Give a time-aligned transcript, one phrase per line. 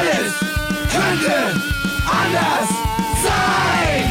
[0.00, 0.32] Alles
[0.90, 1.36] könnte
[2.06, 2.68] anders
[3.22, 4.04] sein.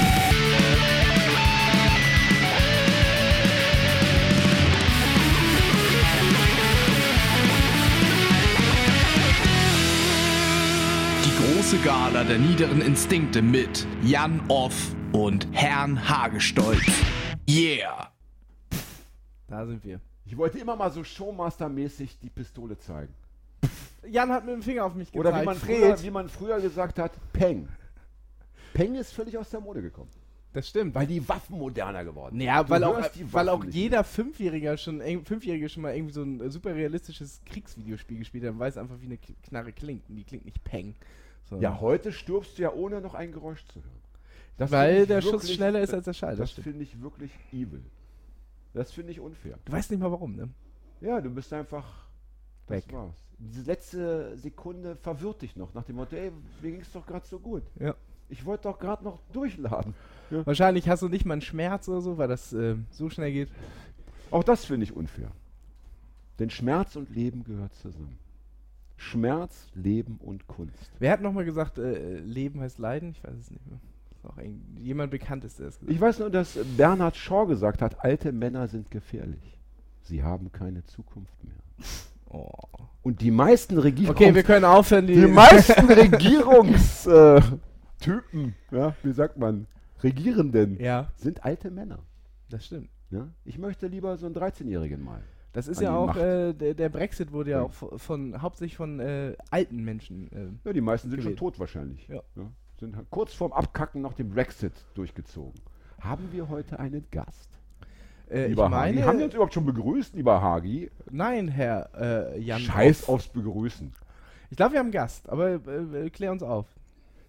[11.25, 14.75] Die große Gala der niederen Instinkte mit Jan Off
[15.11, 16.85] und Herrn Hagestolz.
[17.49, 18.11] Yeah!
[19.47, 19.99] Da sind wir.
[20.25, 23.15] Ich wollte immer mal so Showmaster-mäßig die Pistole zeigen.
[24.07, 25.27] Jan hat mit dem Finger auf mich gezeigt.
[25.27, 27.67] Oder wie man, früher, wie man früher gesagt hat, Peng.
[28.73, 30.09] Peng ist völlig aus der Mode gekommen.
[30.53, 30.95] Das stimmt.
[30.95, 32.45] Weil die Waffen moderner geworden sind.
[32.47, 32.99] Ja, weil auch,
[33.31, 38.17] weil auch jeder Fünfjähriger schon, Fünfjährige schon mal irgendwie so ein äh, super realistisches Kriegsvideospiel
[38.17, 40.09] gespielt hat und weiß einfach, wie eine Knarre klingt.
[40.09, 40.95] Und die klingt nicht Peng.
[41.45, 43.99] sondern- Ja, heute stirbst du ja ohne noch ein Geräusch zu hören.
[44.57, 47.31] Das Weil der Schuss wirklich- schneller ist als der Schall, das Das finde ich wirklich
[47.53, 47.83] evil.
[48.73, 49.57] Das finde ich unfair.
[49.65, 50.49] Du weißt nicht mal warum, ne?
[51.01, 51.85] Ja, du bist einfach
[52.67, 52.93] das Weg.
[52.93, 53.15] war's.
[53.39, 57.25] Diese letzte Sekunde verwirrt dich noch nach dem Motto, ey, mir ging es doch gerade
[57.25, 57.63] so gut.
[57.79, 57.95] Ja.
[58.27, 59.95] Ich wollte doch gerade noch durchladen.
[60.29, 63.49] Wahrscheinlich hast du nicht mal einen Schmerz oder so, weil das äh, so schnell geht.
[64.29, 65.31] Auch das finde ich unfair.
[66.37, 68.19] Denn Schmerz und Leben gehört zusammen.
[68.97, 70.91] Schmerz, Leben und Kunst.
[70.99, 73.11] Wer hat nochmal gesagt, äh, Leben heißt Leiden?
[73.11, 73.79] Ich weiß es nicht mehr.
[74.11, 77.81] Ist auch ein, jemand Bekanntes, der es gesagt Ich weiß nur, dass Bernhard Shaw gesagt
[77.81, 79.57] hat, alte Männer sind gefährlich.
[80.03, 81.87] Sie haben keine Zukunft mehr.
[82.29, 82.49] Oh.
[83.01, 85.15] Und die meisten Regierungs Okay, wir können aufhören, die.
[85.15, 87.61] die meisten Regierungstypen,
[87.99, 89.67] Typen, ja, wie sagt man,
[90.03, 91.99] Regierenden, ja, sind alte Männer.
[92.49, 92.89] das stimmt.
[93.11, 93.27] Ja?
[93.45, 95.21] Ich möchte lieber so einen 13-Jährigen mal.
[95.51, 96.17] Das ist An ja die auch, Macht.
[96.19, 97.63] äh, der, der Brexit wurde ja Ja.
[97.63, 100.31] auch von, von hauptsächlich von äh, alten Menschen.
[100.31, 101.39] Äh, Ja, die meisten sind Gewählt.
[101.39, 102.07] schon tot wahrscheinlich.
[102.07, 102.21] Ja.
[102.79, 105.59] Sind halt kurz vorm Abkacken noch den Brexit durchgezogen.
[105.99, 107.49] Haben wir heute einen Gast?
[108.29, 108.93] Äh, ich lieber Hagi.
[108.95, 110.89] meine, Haben wir uns überhaupt schon begrüßt, lieber Hagi?
[111.11, 111.89] nein, Herr
[112.35, 112.59] äh, Jan.
[112.61, 113.91] Scheiß aufs Begrüßen.
[114.51, 116.65] Ich glaube, wir haben einen Gast, aber äh, äh, klär uns auf.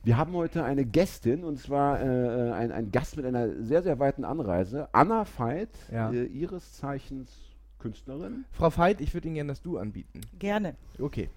[0.02, 3.98] Wir haben heute eine Gästin und zwar äh, ein, ein Gast mit einer sehr, sehr
[3.98, 4.88] weiten Anreise.
[4.92, 6.10] Anna Veit, Ja.
[6.10, 7.30] äh, ihres Zeichens
[7.78, 8.44] Künstlerin.
[8.52, 10.20] Frau Veit, ich würde Ihnen gerne das Du anbieten.
[10.38, 10.74] Gerne.
[10.98, 11.28] Okay.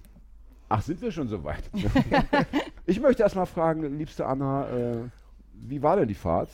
[0.69, 1.63] Ach, sind wir schon so weit?
[2.85, 4.97] ich möchte erstmal fragen, liebste Anna, äh,
[5.53, 6.49] wie war denn die Fahrt?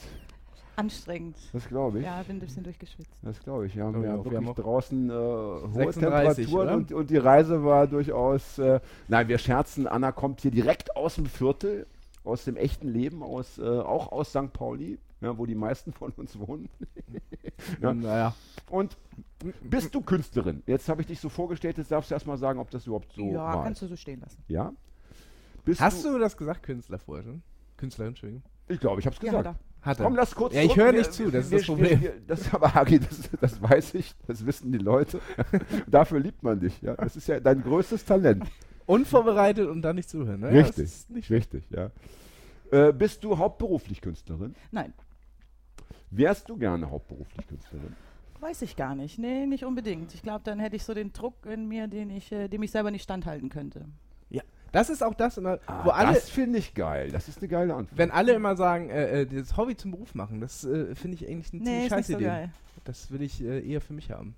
[0.80, 1.36] Anstrengend.
[1.52, 2.06] Das glaube ich.
[2.06, 3.12] Ja, bin ein bisschen durchgeschwitzt.
[3.22, 3.76] Das glaube ich.
[3.76, 7.66] Wir haben ich ja wirklich haben draußen äh, hohe 36, Temperaturen und, und die Reise
[7.66, 8.58] war durchaus.
[8.60, 8.80] Äh,
[9.10, 9.88] nein, wir scherzen.
[9.88, 11.86] Anna kommt hier direkt aus dem Viertel,
[12.24, 14.54] aus dem echten Leben, aus, äh, auch aus St.
[14.54, 16.70] Pauli, ja, wo die meisten von uns wohnen.
[17.82, 17.94] Ja.
[17.94, 18.34] Naja.
[18.70, 18.96] Und
[19.62, 20.64] bist du Künstlerin?
[20.66, 23.26] Jetzt habe ich dich so vorgestellt, jetzt darfst du erstmal sagen, ob das überhaupt so
[23.26, 23.64] ja, war.
[23.66, 24.42] kannst du so stehen lassen.
[24.48, 24.72] Ja?
[25.66, 27.42] Bist Hast du das gesagt, Künstler vorher schon?
[27.76, 28.44] Künstlerin, Entschuldigung.
[28.70, 29.46] Ich glaube, ich habe es Ja, gesagt.
[29.48, 29.69] da.
[29.82, 30.06] Hat er.
[30.06, 31.90] Komm, lass kurz Ja, ich höre nicht zu, das ist wir- das Problem.
[31.90, 35.20] Wir, wir, das ist aber, Hagi, das, das weiß ich, das wissen die Leute.
[35.88, 36.82] Dafür liebt man dich.
[36.82, 36.96] Ja?
[36.96, 38.44] Das ist ja dein größtes Talent.
[38.86, 40.42] Unvorbereitet und dann nicht zuhören.
[40.42, 40.52] Ne?
[40.52, 41.92] Richtig, nicht richtig, ja.
[42.72, 44.56] Äh, bist du hauptberuflich Künstlerin?
[44.72, 44.94] Nein,
[46.12, 47.96] Wärst du gerne hauptberuflich Künstlerin?
[48.42, 49.20] weiß ich gar nicht.
[49.20, 50.14] Nee, nicht unbedingt.
[50.16, 52.72] Ich glaube, dann hätte ich so den Druck in mir, den ich, äh, dem ich
[52.72, 53.86] selber nicht standhalten könnte.
[54.74, 54.80] Ja.
[54.80, 57.09] Das ist auch das, immer, Ah, wo alle, das finde ich geil.
[57.12, 57.97] Das ist eine geile Antwort.
[57.97, 61.28] wenn alle immer sagen, äh, äh, das Hobby zum Beruf machen, das äh, finde ich
[61.28, 62.25] eigentlich eine Nee, ziemlich ist nicht scheiße so Idee.
[62.25, 62.50] geil.
[62.85, 64.35] Das will ich äh, eher für mich haben.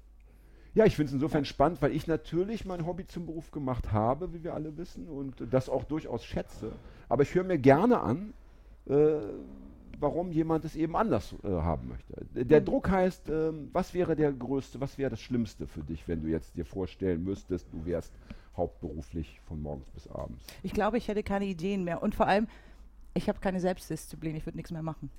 [0.74, 4.34] ja, ich finde es insofern spannend, weil ich natürlich mein Hobby zum Beruf gemacht habe,
[4.34, 6.72] wie wir alle wissen, und das auch durchaus schätze.
[7.10, 8.34] Aber ich höre mir gerne an,
[8.88, 8.96] äh,
[10.00, 12.14] warum jemand es eben anders äh, haben möchte.
[12.34, 16.22] Der Druck heißt, ähm, was wäre der größte, was wäre das Schlimmste für dich, wenn
[16.24, 18.12] du jetzt dir vorstellen müsstest, du wärst
[18.58, 20.44] hauptberuflich von morgens bis abends?
[20.64, 22.02] Ich glaube, ich hätte keine Ideen mehr.
[22.04, 22.48] Und vor allem,
[23.14, 24.36] ich habe keine Selbstdisziplin.
[24.36, 25.10] Ich würde nichts mehr machen.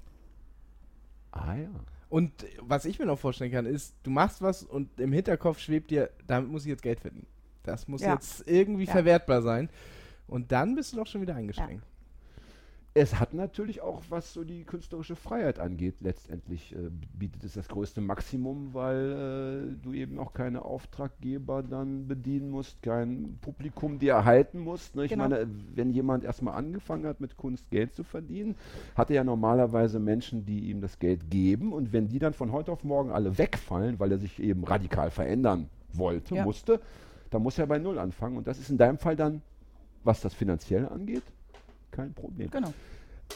[1.33, 1.69] Ah ja.
[2.09, 5.91] Und was ich mir noch vorstellen kann, ist, du machst was und im Hinterkopf schwebt
[5.91, 7.27] dir, damit muss ich jetzt Geld verdienen.
[7.63, 8.13] Das muss Ja.
[8.15, 8.93] jetzt irgendwie Ja.
[8.93, 9.71] verwertbar sein.
[10.27, 11.85] Und dann bist du doch schon wieder eingeschränkt.
[12.95, 17.67] Es hat natürlich auch, was so die künstlerische Freiheit angeht, letztendlich äh, bietet es das
[17.69, 24.13] größte Maximum, weil äh, du eben auch keine Auftraggeber dann bedienen musst, kein Publikum dir
[24.13, 24.95] erhalten musst.
[24.95, 25.07] Ne?
[25.07, 25.23] Ich Genau.
[25.27, 28.57] meine, wenn jemand erstmal angefangen hat, mit Kunst Geld zu verdienen,
[28.95, 31.73] hat er ja normalerweise Menschen, die ihm das Geld geben.
[31.73, 35.11] Und wenn die dann von heute auf morgen alle wegfallen, weil er sich eben radikal
[35.11, 36.45] verändern wollte, Ja.
[36.45, 36.79] musste,
[37.31, 38.37] dann muss er bei Null anfangen.
[38.37, 39.41] Und das ist in deinem Fall dann,
[40.05, 41.23] was das Finanzielle angeht,
[41.93, 42.51] kein Problem.
[42.51, 42.75] Genau.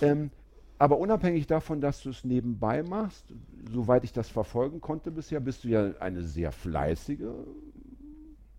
[0.01, 0.31] Ähm,
[0.79, 3.33] aber unabhängig davon, dass du es nebenbei machst,
[3.73, 7.29] soweit ich das verfolgen konnte bisher, bist du ja eine sehr fleißige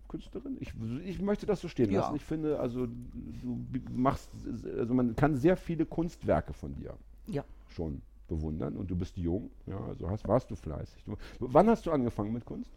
[0.08, 0.56] Künstlerin.
[0.58, 0.72] Ich,
[1.04, 2.00] ich möchte das so stehen Ja.
[2.00, 2.16] lassen.
[2.16, 3.58] Ich finde, also du
[3.90, 4.30] machst,
[4.76, 6.94] also man kann sehr viele Kunstwerke von dir
[7.26, 7.44] Ja.
[7.68, 11.04] schon bewundern und du bist jung, ja, also hast, warst du fleißig.
[11.04, 12.70] Du, wann hast du angefangen mit Kunst?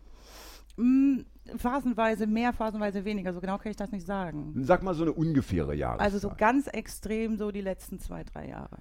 [0.78, 1.20] Mm,
[1.58, 3.34] phasenweise mehr, phasenweise weniger.
[3.34, 4.54] So genau kann ich das nicht sagen.
[4.64, 6.06] Sag mal so eine ungefähre Jahreszahl.
[6.06, 8.78] Also so ganz extrem so die letzten zwei, drei Jahre.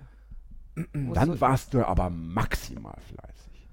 [0.92, 3.68] Dann so- warst du aber maximal fleißig.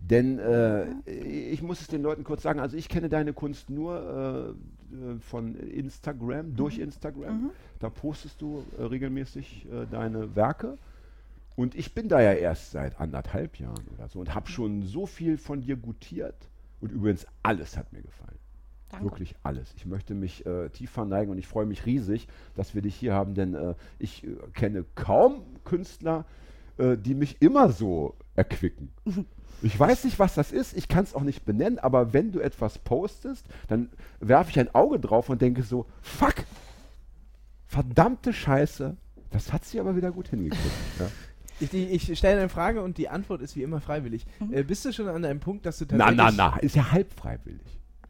[0.00, 4.56] Denn äh, ich muss es den Leuten kurz sagen, also ich kenne deine Kunst nur
[4.92, 7.42] äh, äh, von Instagram, durch Instagram.
[7.42, 7.50] Mhm.
[7.80, 10.78] Da postest du äh, regelmäßig äh, deine Werke.
[11.56, 15.06] Und ich bin da ja erst seit anderthalb Jahren oder so und habe schon so
[15.06, 16.48] viel von dir gutiert.
[16.80, 18.38] Und übrigens, alles hat mir gefallen.
[18.90, 19.04] Danke.
[19.04, 19.74] Wirklich alles.
[19.76, 23.12] Ich möchte mich äh, tief verneigen und ich freue mich riesig, dass wir dich hier
[23.12, 26.24] haben, denn äh, ich äh, kenne kaum Künstler,
[26.78, 28.90] äh, die mich immer so erquicken.
[29.60, 32.38] Ich weiß nicht, was das ist, ich kann es auch nicht benennen, aber wenn du
[32.38, 33.88] etwas postest, dann
[34.20, 36.34] werfe ich ein Auge drauf und denke so, fuck,
[37.66, 38.96] verdammte Scheiße,
[39.30, 40.62] das hat sie aber wieder gut hingekriegt.
[41.00, 41.08] ja.
[41.60, 44.24] Ich, die- ich stelle eine Frage und die Antwort ist wie immer freiwillig.
[44.52, 46.36] Äh, bist du schon an einem Punkt, dass du Na, tatsächlich...
[46.36, 47.60] na, na, ist ja halb freiwillig.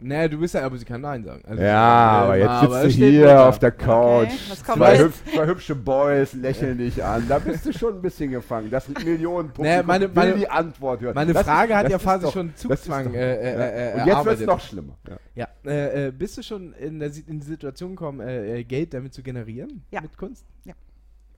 [0.00, 1.43] Naja, du bist ja, aber sie kann Nein sagen.
[1.45, 4.29] Also, Ja, äh, aber jetzt aber sitzt du steht hier auf der Couch.
[4.65, 7.25] kommt zwei, hübsch, zwei hübsche Boys lächeln dich an.
[7.29, 8.71] Da bist du schon ein bisschen gefangen.
[8.71, 9.62] Das mit Millionen Punkten.
[9.65, 11.15] Naja, meine- meine- die Antwort hören.
[11.17, 13.67] Meine Das Frage ist- hat ja doch- schon Zugzwang doch- äh, äh, ja.
[13.97, 14.97] äh, Und jetzt wird es noch schlimmer.
[15.09, 15.17] Ja.
[15.35, 18.21] Ja, äh, äh, bist du schon in, der, in die Situation gekommen,
[18.69, 19.83] Geld damit zu generieren?
[19.91, 20.00] Ja.
[20.00, 20.45] Mit Kunst?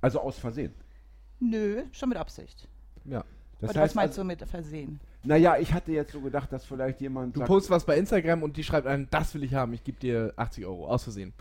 [0.02, 0.74] Also aus Versehen.
[1.40, 2.68] Nö, schon mit Absicht.
[3.04, 3.24] Ja.
[3.60, 5.00] Das Oder was heißt, meinst also, du mit Versehen?
[5.22, 8.42] naja, ich hatte jetzt so gedacht, dass vielleicht jemand Du sagt, postest was bei Instagram
[8.42, 11.34] und die schreibt einem, das will ich haben, ich gebe dir 80 Euro, aus Versehen.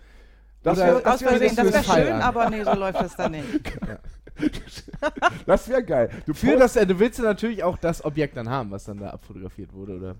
[0.64, 2.22] das wäre Aus Versehen, das wäre fürs Fall schön, an.
[2.22, 3.48] aber nee, so läuft das dann nicht.
[5.46, 6.10] das wär geil.
[6.26, 9.12] Du Für das, du willst ja natürlich auch das Objekt dann haben, was dann da
[9.12, 10.16] abfotografiert wurde, oder?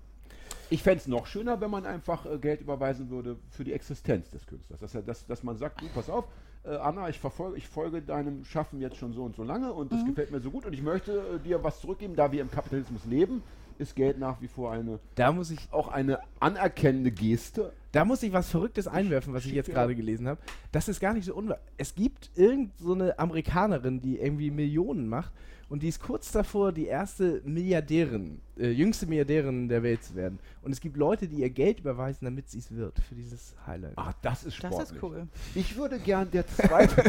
[0.70, 4.30] Ich fände es noch schöner, wenn man einfach äh, Geld überweisen würde für die Existenz
[4.30, 4.78] des Künstlers.
[4.78, 6.26] Dass, dass, dass man sagt, du, pass auf,
[6.64, 9.92] äh, Anna, ich, verfolge, ich folge deinem Schaffen jetzt schon so und so lange und
[9.92, 12.50] das gefällt mir so gut und ich möchte äh, dir was zurückgeben, da wir im
[12.50, 13.42] Kapitalismus leben,
[13.78, 17.72] ist Geld nach wie vor eine, Da muss ich, auch eine anerkennende Geste.
[17.92, 20.40] da muss ich was Verrücktes einwerfen, was ich jetzt gerade gelesen habe.
[20.70, 21.58] Das ist gar nicht so unwahr.
[21.78, 25.32] Es gibt irgend so eine Amerikanerin, die irgendwie Millionen macht
[25.70, 30.40] und die ist kurz davor, die erste Milliardärin, äh, jüngste Milliardärin der Welt zu werden.
[30.62, 33.92] Und es gibt Leute, die ihr Geld überweisen, damit sie es wird, für dieses Highlight.
[33.96, 34.96] Ah, das ist Das sportlich.
[34.96, 35.28] ist cool.
[35.54, 36.96] Ich würde gern der zweite,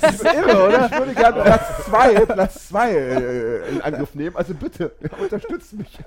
[0.00, 0.86] das ist irre, oder?
[0.86, 4.36] ich würde gern Platz zwei, Platz zwei äh, in Angriff nehmen.
[4.36, 5.98] Also bitte, unterstützt mich.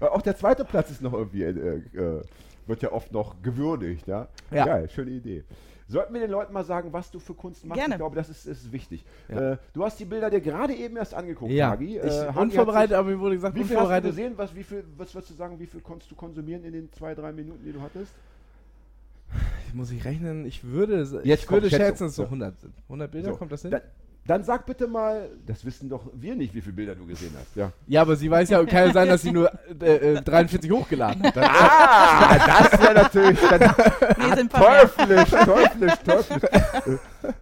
[0.00, 2.22] Auch der zweite Platz ist noch irgendwie, äh, äh,
[2.66, 4.06] wird ja oft noch gewürdigt.
[4.06, 4.28] Ja?
[4.50, 4.64] Ja.
[4.64, 5.44] Geil, schöne Idee.
[5.92, 7.78] Sollten wir den Leuten mal sagen, was du für Kunst machst?
[7.78, 7.94] Gerne.
[7.94, 9.04] Ich glaube, das ist, ist wichtig.
[9.28, 9.52] Ja.
[9.52, 11.98] Äh, du hast die Bilder dir gerade eben erst angeguckt, Ja, Hagi.
[11.98, 14.32] ich, Äh, Hagi hat unvorbereitet, sich- aber mir wurde gesagt, Wie viel hast du gesehen?
[14.36, 17.14] Was, wie viel, was würdest du sagen, wie viel konntest du konsumieren in den zwei,
[17.14, 18.12] drei Minuten, die du hattest?
[19.74, 20.44] Muss ich rechnen?
[20.44, 22.28] Ich würde, Jetzt ich würde schätzen, dass es so Ja.
[22.28, 22.74] 100 sind.
[22.88, 23.70] 100 Bilder, So, kommt das hin?
[23.70, 23.80] Dann,
[24.24, 27.56] dann sag bitte mal, das wissen doch wir nicht, wie viele Bilder du gesehen hast.
[27.56, 27.72] Ja.
[27.88, 31.22] ja, aber sie weiß ja, kann ja sein, dass sie nur äh, äh, 43 hochgeladen
[31.24, 31.36] hat.
[31.38, 33.60] Ah, das wäre natürlich dann
[34.18, 36.50] Nee, teuflisch, teuflisch, teuflisch.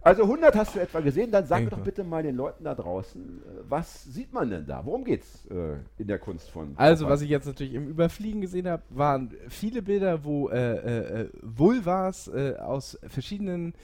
[0.01, 1.77] Also 100 hast du etwa gesehen, dann sag mir Denke.
[1.77, 4.85] doch bitte mal den Leuten da draußen, äh, was sieht man denn da?
[4.85, 7.15] Worum geht's äh, in der Kunst von Also, Popper?
[7.15, 11.29] was ich jetzt natürlich im Überfliegen gesehen habe, waren viele Bilder, wo äh, äh, äh,
[11.43, 13.75] Vulvas äh, aus verschiedenen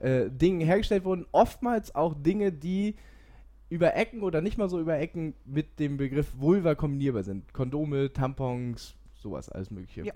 [0.00, 1.26] äh, Dingen hergestellt wurden.
[1.32, 2.96] Oftmals auch Dinge, die
[3.68, 7.52] über Ecken oder nicht mal so über Ecken mit dem Begriff Vulva kombinierbar sind.
[7.52, 10.04] Kondome, Tampons, sowas, alles Mögliche.
[10.04, 10.12] Ja.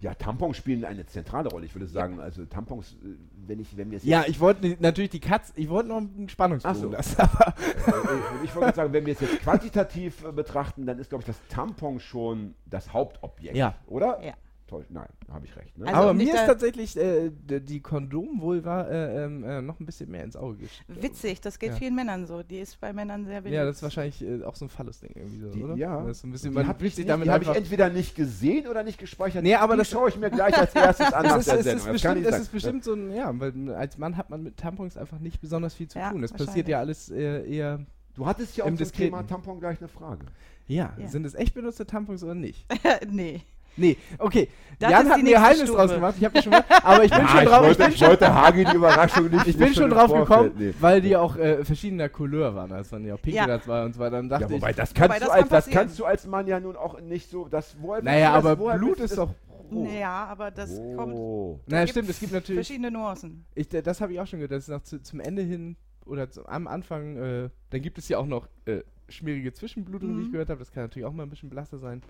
[0.00, 1.66] Ja, Tampons spielen eine zentrale Rolle.
[1.66, 5.10] Ich würde sagen, also Tampons, äh, wenn ich, wenn wir es Ja, ich wollte natürlich
[5.10, 6.90] die Katz, ich wollte noch einen Spannungsbogen Ach so.
[6.90, 11.08] lassen, aber äh, ich wollte sagen, wenn wir es jetzt quantitativ äh, betrachten, dann ist,
[11.08, 13.56] glaube ich, das Tampon schon das Hauptobjekt.
[13.56, 13.74] Ja.
[13.86, 14.24] Oder?
[14.24, 14.34] Ja.
[14.66, 15.76] Toll, nein, habe ich recht.
[15.76, 15.86] Ne?
[15.88, 20.24] Also aber mir ist tatsächlich äh, die Kondom-Vulva äh, ähm, äh, noch ein bisschen mehr
[20.24, 21.02] ins Auge gestochen.
[21.02, 21.76] Witzig, das geht Ja.
[21.76, 22.42] vielen Männern so.
[22.42, 23.56] Die ist bei Männern sehr beliebt.
[23.56, 25.74] Ja, das ist wahrscheinlich äh, auch so ein Phallus-Ding irgendwie so, Die- oder?
[25.76, 26.00] ja.
[26.02, 27.90] Das ist so ein bisschen, Die habe ich, sich nicht- damit die hab ich entweder
[27.90, 29.42] nicht gesehen oder nicht gespeichert.
[29.42, 31.58] Nee, aber die das- schaue ich mir gleich als erstes an nach Es ist, der
[31.58, 31.76] es, Sendung.
[31.76, 32.42] ist Das bestimmt, sagen.
[32.42, 35.74] ist bestimmt so ein, ja, weil als Mann hat man mit Tampons einfach nicht besonders
[35.74, 36.24] viel zu Ja, tun.
[36.24, 37.80] Es passiert ja alles äh, eher.
[38.14, 38.92] Du hattest ja auch Im zum.
[38.92, 40.24] Thema Tampon gleich eine Frage.
[40.66, 41.08] Ja, Ja.
[41.08, 42.66] sind es echt benutzte Tampons oder nicht?
[43.10, 43.42] nee.
[43.76, 44.48] Nee, okay.
[44.78, 45.72] Das Jan ist hat die mir Stufe.
[45.72, 46.14] draus gemacht.
[46.18, 47.62] Ich habe schon mal, aber ich bin Ah, schon ich drauf.
[47.62, 49.46] wollte, ich wollte Hagi die Überraschung nicht.
[49.46, 50.74] ich bin schon im drauf gekommen, nee.
[50.80, 52.70] weil die auch äh, verschiedener Couleur waren.
[52.70, 53.46] Das waren ja auch Pink Ja.
[53.46, 54.16] das war und so weiter.
[54.16, 56.04] Dann dachte Ja, wobei, ich, das kannst, Wobei, du das als, kann das kannst du
[56.04, 57.46] als Mann ja nun auch nicht so.
[57.46, 59.34] Das, woher naja, du aber das, woher Blut ist du doch.
[59.70, 59.86] Oh.
[59.98, 61.14] Ja, aber das kommt.
[61.14, 61.60] Oh.
[61.66, 62.66] Naja, gibt stimmt, es gibt natürlich.
[62.66, 63.46] Verschiedene Nuancen.
[63.54, 66.28] Ich, das habe ich auch schon gehört, dass es noch zu, zum Ende hin oder
[66.30, 70.28] zu, am Anfang, äh, dann gibt es ja auch noch äh, schmierige Zwischenblutungen, wie ich
[70.28, 70.32] Mhm.
[70.32, 70.58] gehört habe.
[70.58, 72.02] Das kann natürlich auch mal ein bisschen belaster sein.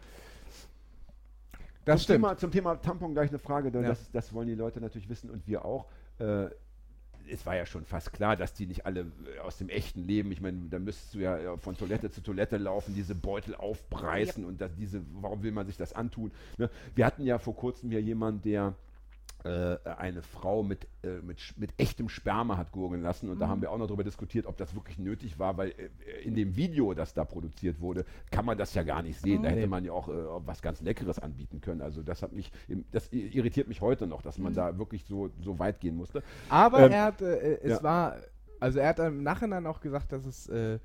[1.84, 2.24] Das zum, stimmt.
[2.24, 3.88] Thema, zum Thema Tampon gleich eine Frage, denn Ja.
[3.88, 5.86] das, das wollen die Leute natürlich wissen und wir auch.
[6.18, 6.46] Äh,
[7.30, 10.30] es war ja schon fast klar, dass die nicht alle äh, aus dem echten Leben,
[10.30, 14.44] ich meine, da müsstest du ja äh, von Toilette zu Toilette laufen, diese Beutel aufpreisen
[14.44, 16.32] und das, diese, warum will man sich das antun?
[16.58, 16.68] Ne?
[16.94, 18.72] Wir hatten ja vor kurzem hier jemanden, der äh,
[19.44, 23.28] eine Frau mit, äh, mit, mit echtem Sperma hat gurgeln lassen.
[23.28, 26.22] Und da haben wir auch noch darüber diskutiert, ob das wirklich nötig war, weil äh,
[26.24, 29.42] in dem Video, das da produziert wurde, kann man das ja gar nicht sehen.
[29.42, 30.12] Da hätte man ja auch äh,
[30.46, 31.82] was ganz Leckeres anbieten können.
[31.82, 32.50] Also das hat mich,
[32.90, 36.22] das irritiert mich heute noch, dass man da wirklich so, so weit gehen musste.
[36.48, 37.82] Aber Ähm, er hat, äh, es ja.
[37.82, 38.16] war,
[38.60, 40.78] also er hat im Nachhinein auch gesagt, dass es äh,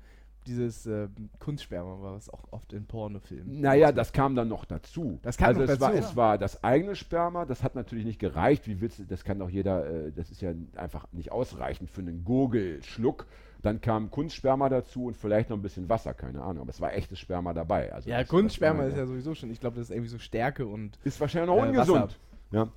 [0.46, 3.60] dieses äh, Kunstsperma war, was auch oft in Pornofilmen.
[3.60, 5.18] Naja, das kam dann noch dazu.
[5.22, 6.04] Das kam also noch es War, dazu.
[6.04, 8.66] es war das eigene Sperma, das hat natürlich nicht gereicht.
[8.66, 12.00] Wie willst du, das kann doch jeder, äh, das ist ja einfach nicht ausreichend für
[12.00, 13.26] einen Gurgelschluck.
[13.62, 16.62] Dann kam Kunstsperma dazu und vielleicht noch ein bisschen Wasser, keine Ahnung.
[16.62, 17.92] Aber es war echtes Sperma dabei.
[17.92, 20.08] Also Ja, das- Kunstsperma das ist war- ja sowieso schon, ich glaube, das ist irgendwie
[20.10, 22.18] so Stärke und ist wahrscheinlich noch äh, ungesund.
[22.52, 22.68] Ja.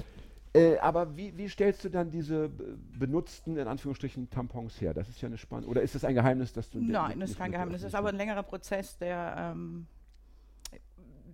[0.56, 4.94] Äh, aber wie, wie stellst du dann diese be- benutzten, in Anführungsstrichen, Tampons her?
[4.94, 5.70] Das ist ja eine spannende.
[5.70, 6.80] Oder ist das ein Geheimnis, dass du.
[6.80, 7.82] Nein, das ist kein Geheimnis.
[7.82, 9.88] Das ist aber ein längerer Prozess, der, ähm,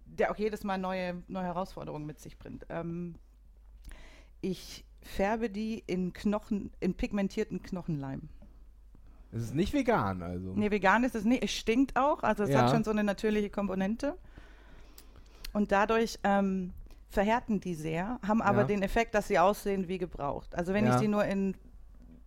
[0.06, 2.66] der auch jedes Mal neue, neue Herausforderungen mit sich bringt.
[2.70, 3.16] Ähm,
[4.42, 8.30] ich färbe die in Knochen, in pigmentierten Knochenleim.
[9.34, 10.54] es ist nicht vegan, also.
[10.56, 11.44] Nee, vegan ist es nicht.
[11.44, 12.62] Es stinkt auch, also es Ja.
[12.62, 14.18] hat schon so eine natürliche Komponente.
[15.52, 16.72] Und dadurch ähm,
[17.10, 18.68] verhärten die sehr, haben aber Ja.
[18.68, 20.56] den Effekt, dass sie aussehen wie gebraucht.
[20.56, 20.96] Also wenn Ja.
[20.96, 21.56] ich die nur in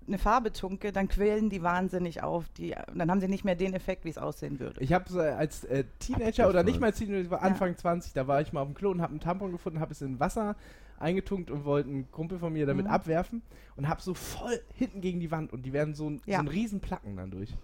[0.08, 2.48] eine Farbe tunke, dann quälen die wahnsinnig auf.
[2.58, 4.80] Die, dann haben sie nicht mehr den Effekt, wie es aussehen würde.
[4.82, 7.44] Ich habe so als äh, Teenager oder nicht mal als Teenager, ich war Ja.
[7.46, 9.92] Anfang 20, da war ich mal auf dem Klo und habe einen Tampon gefunden, habe
[9.92, 10.56] es in Wasser
[10.98, 12.92] eingetunkt und wollte einen Kumpel von mir damit Mhm.
[12.92, 13.42] abwerfen
[13.76, 16.38] und habe so voll hinten gegen die Wand und die werden so, ein, Ja.
[16.38, 17.54] so ein riesen Placken dann durch.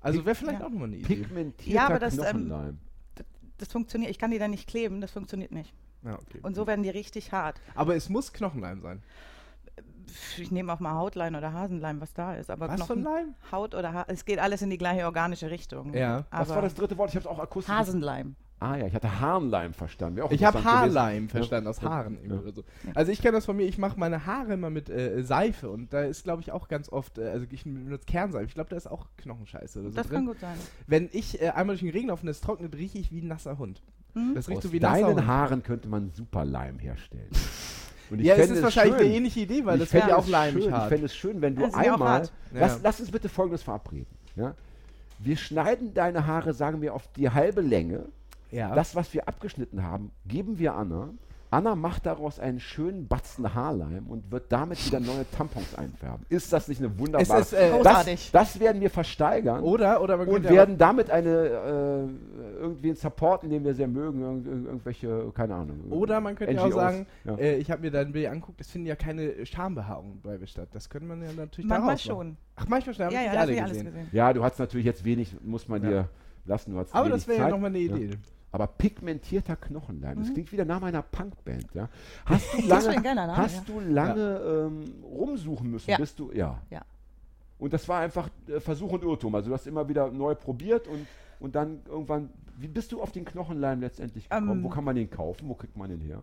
[0.00, 0.66] Also wäre vielleicht Ja.
[0.66, 1.14] auch nochmal eine Idee.
[1.16, 2.78] Pigmentierter Ja, aber das, ähm.
[3.58, 4.10] Das funktioniert.
[4.10, 5.72] Ich kann die dann nicht kleben, das funktioniert nicht.
[6.04, 6.40] Ja, okay.
[6.42, 7.60] Und so werden die richtig hart.
[7.74, 9.02] Aber es muss Knochenleim sein.
[10.38, 12.50] Ich nehme auch mal Hautleim oder Hasenleim, was da ist.
[12.50, 13.34] Aber Was für Knochen, Leim?
[13.50, 15.94] Haut oder ha es geht alles in die gleiche organische Richtung.
[15.94, 16.24] Ja.
[16.30, 17.10] Aber Was war das dritte Wort?
[17.10, 17.74] Ich habe es auch akustisch.
[17.74, 18.36] Hasenleim.
[18.60, 20.18] Ah ja, ich hatte Harnleim verstanden.
[20.18, 20.98] Ich habe interessant gewesen.
[20.98, 21.82] Haarleim verstanden, aus.
[21.82, 22.18] Haaren.
[22.28, 22.52] Ja.
[22.52, 22.64] so.
[22.94, 25.92] Also ich kenne das von mir, ich mache meine Haare immer mit äh, Seife und
[25.92, 28.46] da ist, glaube ich, auch ganz oft, äh, also ich benutze Kernseife.
[28.46, 30.16] Ich glaube, da ist auch Knochenscheiße oder so Das drin.
[30.16, 30.56] kann gut sein.
[30.86, 33.28] Wenn ich äh, einmal durch den Regen laufe und es trocknet, rieche ich wie ein
[33.28, 33.82] nasser Hund.
[34.14, 34.34] Hm?
[34.34, 35.26] Das riecht Aus so wie deinen Hund.
[35.26, 37.28] Haaren könnte man super Leim herstellen.
[38.10, 40.10] Und ich Ja, es ist wahrscheinlich schön, eine ähnliche Idee, weil ich das wäre fände
[40.12, 42.08] ja auch es leimig schön, Ich fände es schön, wenn du Ja, ja auch einmal.
[42.08, 42.32] hart.
[42.52, 42.80] Lass, Ja.
[42.82, 44.06] lass uns bitte folgendes verabreden.
[44.36, 44.54] Ja?
[45.18, 48.04] Wir schneiden deine Haare, sagen wir, auf die halbe Länge.
[48.50, 48.74] Ja.
[48.74, 51.08] Das, was wir abgeschnitten haben, geben wir Anna.
[51.50, 56.26] Anna macht daraus einen schönen Batzen Haarleim und wird damit wieder neue Tampons einfärben.
[56.28, 57.40] Ist das nicht eine wunderbare...
[57.40, 58.30] Es ist, äh, das, Großartig.
[58.32, 59.62] das werden wir versteigern.
[59.62, 64.20] oder, oder man und werden damit eine äh, irgendwie einen Supporten, den wir sehr mögen,
[64.20, 65.80] irgend, irgend- irgendwelche, keine Ahnung.
[65.90, 66.74] Oder man könnte ja auch NGOs.
[66.74, 67.36] sagen, Ja.
[67.36, 70.68] äh, ich habe mir dein Bild anguckt, es finden ja keine Schambehaarungen bei mir statt.
[70.72, 72.16] Das könnte man ja natürlich Manchmal daraus machen.
[72.18, 72.36] schon.
[72.56, 73.86] Ach, manchmal schon, Ja, ja, alle ich alles gesehen.
[73.86, 74.08] gesehen.
[74.12, 75.88] Ja, du hast natürlich jetzt wenig, muss man Ja.
[75.90, 76.08] dir
[76.46, 76.72] lassen.
[76.72, 78.10] Du hast Aber wenig das wäre ja nochmal eine Idee.
[78.54, 80.22] Aber pigmentierter Knochenleim, Mhm.
[80.22, 81.66] das klingt wieder nach meiner Punkband.
[81.74, 81.88] Ja?
[82.24, 83.62] Hast du lange, Name, hast ja.
[83.66, 84.36] du lange
[84.70, 85.96] ähm, rumsuchen müssen, Ja.
[85.96, 86.62] bis du, ja.
[86.70, 86.82] Ja.
[87.58, 89.34] Und das war einfach äh, Versuch und Irrtum.
[89.34, 91.04] Also du hast immer wieder neu probiert und,
[91.40, 94.58] und dann irgendwann, wie bist du auf den Knochenleim letztendlich gekommen?
[94.58, 95.48] Ähm, Wo kann man den kaufen?
[95.48, 96.22] Wo kriegt man den her?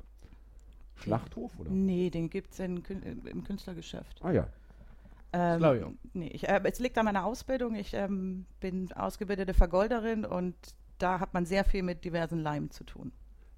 [0.95, 1.69] Schlachthof oder?
[1.69, 2.81] Nee, den gibt es im
[3.43, 4.23] Künstlergeschäft.
[4.23, 4.47] Ah ja.
[5.33, 7.75] Ähm, nee, ich, äh, es liegt an meiner Ausbildung.
[7.75, 10.55] Ich ähm, bin ausgebildete Vergolderin und
[11.01, 13.11] da hat man sehr viel mit diversen Leimen zu tun.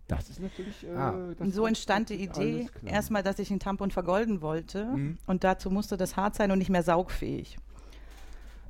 [0.07, 0.83] Das ist natürlich.
[0.85, 1.11] Äh, Ah.
[1.31, 4.85] das Und so entstand die Idee, erstmal, dass ich einen Tampon vergolden wollte.
[4.85, 5.17] Mhm.
[5.27, 7.57] Und dazu musste das hart sein und nicht mehr saugfähig.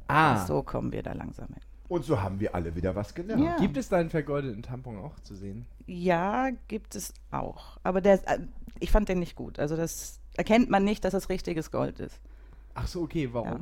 [0.07, 1.61] Ah, So kommen wir da langsam hin.
[1.89, 3.43] Und so haben wir alle wieder was gelernt.
[3.43, 3.57] Ja.
[3.57, 5.65] gibt es deinen vergoldeten Tampon auch zu sehen?
[5.85, 7.77] Ja, gibt es auch.
[7.83, 8.39] Aber der, äh,
[8.79, 9.59] ich fand den nicht gut.
[9.59, 12.19] Also das erkennt man nicht, dass das richtiges Gold ist.
[12.73, 13.59] Ach so, okay, Ja.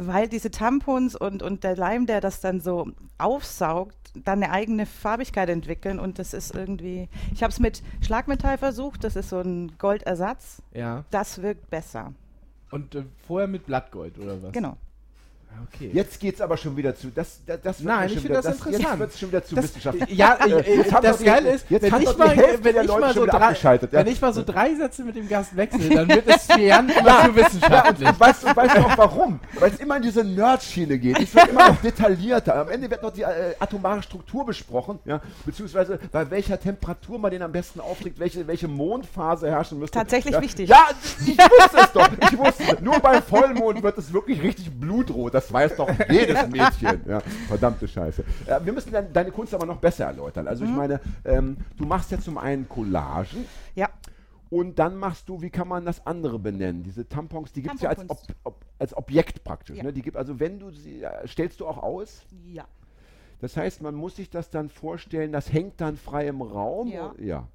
[0.00, 4.86] Weil diese Tampons und, und der Leim, der das dann so aufsaugt, dann eine eigene
[4.86, 7.08] Farbigkeit entwickeln und das ist irgendwie.
[7.32, 10.62] Ich habe es mit Schlagmetall versucht, das ist so ein Goldersatz.
[10.72, 11.04] Ja.
[11.10, 12.12] Das wirkt besser.
[12.70, 14.52] Und äh, vorher mit Blattgold, oder was?
[14.52, 14.76] Genau.
[15.74, 15.90] Okay.
[15.92, 17.08] Jetzt geht es aber schon wieder zu.
[17.08, 18.82] Das, das, das wird Nein, ich finde wieder, das interessant.
[18.82, 20.08] Jetzt wird es schon wieder zu Das- wissenschaftlich.
[20.10, 23.52] Ja, Äh, das Geile ist, jetzt wenn ich mal, wenn der ich mal so drei,
[23.52, 23.78] ja.
[23.90, 26.88] wenn ich mal so drei Sätze mit dem Gast wechsle, dann wird es für Jan
[26.88, 28.08] immer zu wissenschaftlich.
[28.08, 29.40] Und weißt du, weißt du auch warum?
[29.58, 31.18] Weil es immer in diese Nerd-Schiene geht.
[31.18, 32.54] Es wird immer noch detaillierter.
[32.56, 35.20] Am Ende wird noch die äh, atomare Struktur besprochen, ja?
[35.44, 39.98] beziehungsweise bei welcher Temperatur man den am besten aufträgt, welche, welche Mondphase herrschen müsste.
[39.98, 40.40] Tatsächlich ja?
[40.42, 40.68] wichtig.
[40.68, 40.88] Ja,
[41.26, 42.08] ich wusste es doch.
[42.20, 42.80] Ich wusste es.
[42.80, 45.34] Nur bei Vollmond wird es wirklich richtig blutrot.
[45.38, 47.00] Das weiß doch jedes Mädchen.
[47.06, 47.20] Ja?
[47.46, 48.24] Verdammte Scheiße.
[48.46, 50.48] Ja, wir müssen dann deine Kunst aber noch besser erläutern.
[50.48, 50.70] Also Mhm.
[50.70, 53.44] ich meine, ähm, du machst ja zum einen Collagen.
[53.76, 53.88] Ja.
[54.50, 56.82] Und dann machst du, wie kann man das andere benennen?
[56.82, 58.18] Diese Tampons, die gibt es ja als, Ob.
[58.42, 59.76] Ob, als Objekt praktisch.
[59.76, 59.84] Ja.
[59.84, 59.92] Ne?
[59.92, 62.22] Die gibt, also wenn du sie, äh, stellst du auch aus?
[62.52, 62.64] Ja.
[63.40, 66.88] Das heißt, man muss sich das dann vorstellen, das hängt dann frei im Raum?
[66.88, 67.12] Ja.
[67.20, 67.46] ja.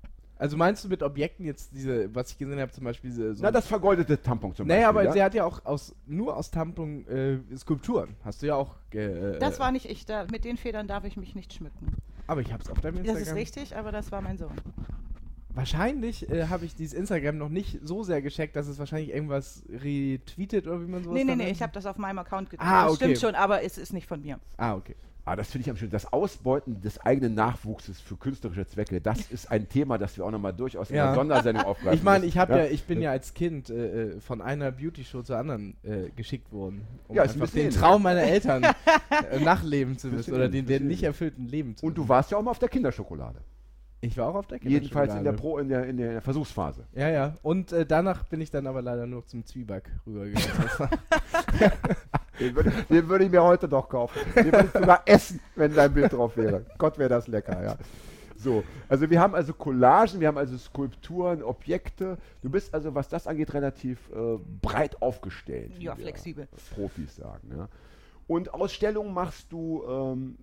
[0.43, 3.33] Also meinst du mit Objekten jetzt diese, was ich gesehen habe, zum Beispiel diese.
[3.33, 4.99] So Na, das vergoldete Tampon zum naja, Beispiel.
[4.99, 5.13] aber ja?
[5.13, 8.17] sie hat ja auch aus, nur aus Tampon äh, Skulpturen.
[8.25, 8.75] Hast du ja auch.
[8.91, 10.05] Äh, Das war nicht ich.
[10.05, 11.93] Da, mit den Federn darf ich mich nicht schmücken.
[12.27, 13.37] Aber ich hab's auf deinem Das Instagram.
[13.37, 14.51] ist richtig, aber das war mein Sohn.
[15.55, 19.63] Wahrscheinlich äh, habe ich dieses Instagram noch nicht so sehr gecheckt, dass es wahrscheinlich irgendwas
[19.69, 21.55] retweetet oder wie man sowas Nee, nee, nee, nennt.
[21.55, 22.67] ich habe das auf meinem Account getan.
[22.67, 23.05] Ah, Das okay.
[23.05, 24.39] stimmt schon, aber es ist nicht von mir.
[24.57, 24.95] Ah, okay.
[25.25, 25.93] Ah, das finde ich am schönsten.
[25.93, 30.31] Das Ausbeuten des eigenen Nachwuchses für künstlerische Zwecke, das ist ein Thema, das wir auch
[30.31, 31.07] nochmal durchaus in Ja.
[31.07, 32.65] der Sondersendung aufgreifen Ich meine, ich habe ja.
[32.65, 36.81] ich bin ja als Kind äh, äh, von einer Beauty-Show zur anderen äh, geschickt worden,
[37.07, 37.75] um Ja, einfach den ähnlich.
[37.77, 38.63] Traum meiner Eltern
[39.31, 42.37] äh, nachleben zu müssen oder den, den nicht erfüllten Leben zu Und du warst ja
[42.37, 43.39] auch mal auf der Kinderschokolade.
[44.01, 45.37] Ich war auch auf der Jedenfalls in der, Kinderschokolade.
[45.37, 46.85] Pro, in, der, in der Versuchsphase.
[46.93, 47.37] Ja, ja.
[47.41, 50.49] Und äh, danach bin ich dann aber leider nur zum Zwieback rübergegangen.
[52.39, 54.19] Den würde, den würde ich mir heute doch kaufen.
[54.35, 56.65] Den würde ich sogar essen, wenn dein Bild drauf wäre.
[56.77, 57.77] Gott, wäre das lecker, ja.
[58.35, 62.17] So, also wir haben also Collagen, wir haben also Skulpturen, Objekte.
[62.41, 65.77] Du bist also, was das angeht, relativ äh, breit aufgestellt.
[65.79, 66.47] Ja, flexibel.
[66.75, 67.69] Profis sagen, ja.
[68.27, 70.37] Und Ausstellungen machst du, ähm,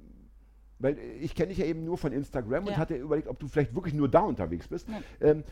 [0.78, 2.78] weil ich kenne dich ja eben nur von Instagram und Ja.
[2.78, 4.86] hatte überlegt, ob du vielleicht wirklich nur da unterwegs bist.
[5.20, 5.44] Ähm,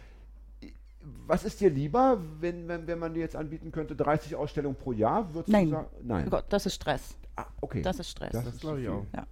[1.27, 4.93] was ist dir lieber, wenn, wenn, wenn man dir jetzt anbieten könnte, 30 Ausstellungen pro
[4.93, 5.33] Jahr?
[5.35, 5.67] Würdest Nein.
[5.67, 6.25] Du sagen, nein.
[6.27, 7.17] Oh Gott, das ist Stress.
[7.37, 7.83] Ah, okay.
[7.83, 8.33] Das ist Stress.
[8.33, 9.01] Das Das ist glaube ich zu viel.
[9.01, 9.07] auch.
[9.17, 9.27] Ja.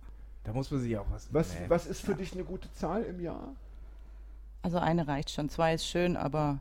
[0.44, 1.32] Da muss man sich auch was.
[1.32, 1.64] Was, Nee.
[1.68, 3.48] was ist für dich eine gute Zahl im Jahr?
[4.62, 6.58] Also eine reicht schon, zwei ist schön, aber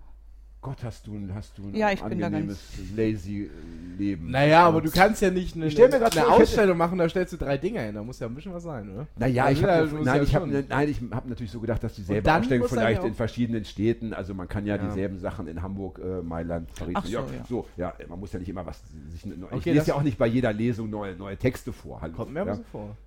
[0.66, 2.58] Gott, hast du, ein- hast du ein Ja, angenehmes,
[2.96, 3.52] lazy
[4.00, 4.32] Leben.
[4.32, 6.98] Naja, aber du kannst ja nicht eine, Ich stell mir grad eine hätte- Ausstellung machen,
[6.98, 7.94] da stellst du drei Dinger hin.
[7.94, 9.06] Da muss ja ein bisschen was sein, oder?
[9.16, 11.52] Naja, Also ich ja, habe musst nein, ja ich hab, ne- nein, ich habe natürlich
[11.52, 14.84] so gedacht, dass dieselbe Ausstellung vielleicht ja in verschiedenen Städten, also man kann ja, Ja.
[14.88, 17.30] dieselben Sachen in Hamburg, äh, Mailand, Paris, Ach New so, York.
[17.38, 17.46] ja.
[17.48, 18.82] So, ja, man muss ja nicht immer was
[19.12, 22.02] sich neu, Ich Okay, lese ja auch nicht bei jeder Lesung neue, neue Texte vor.
[22.02, 22.56] Hallo, Kommt mir aber ja?
[22.56, 22.98] so vor.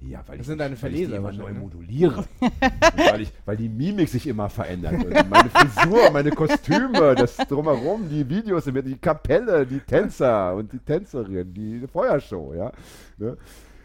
[0.00, 1.58] Ja, weil Das ich, sind deine weil ich die Verleser immer neu ne?
[1.58, 2.24] moduliere.
[2.96, 4.94] Weil, ich, weil die Mimik sich immer verändert.
[4.94, 10.78] Und meine Frisur, meine Kostüme, das drumherum, die Videos, die Kapelle, die Tänzer und die
[10.78, 12.70] Tänzerin, die Feuershow, ja.
[13.16, 13.36] Ne?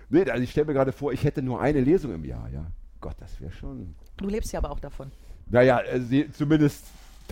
[0.09, 2.63] Nee, also ich stelle mir gerade vor, ich hätte nur eine Lesung im Jahr, ja.
[3.01, 3.95] Gott, das wäre schon.
[4.17, 5.11] du lebst ja aber auch davon.
[5.49, 6.85] Naja, äh, sie- zumindest,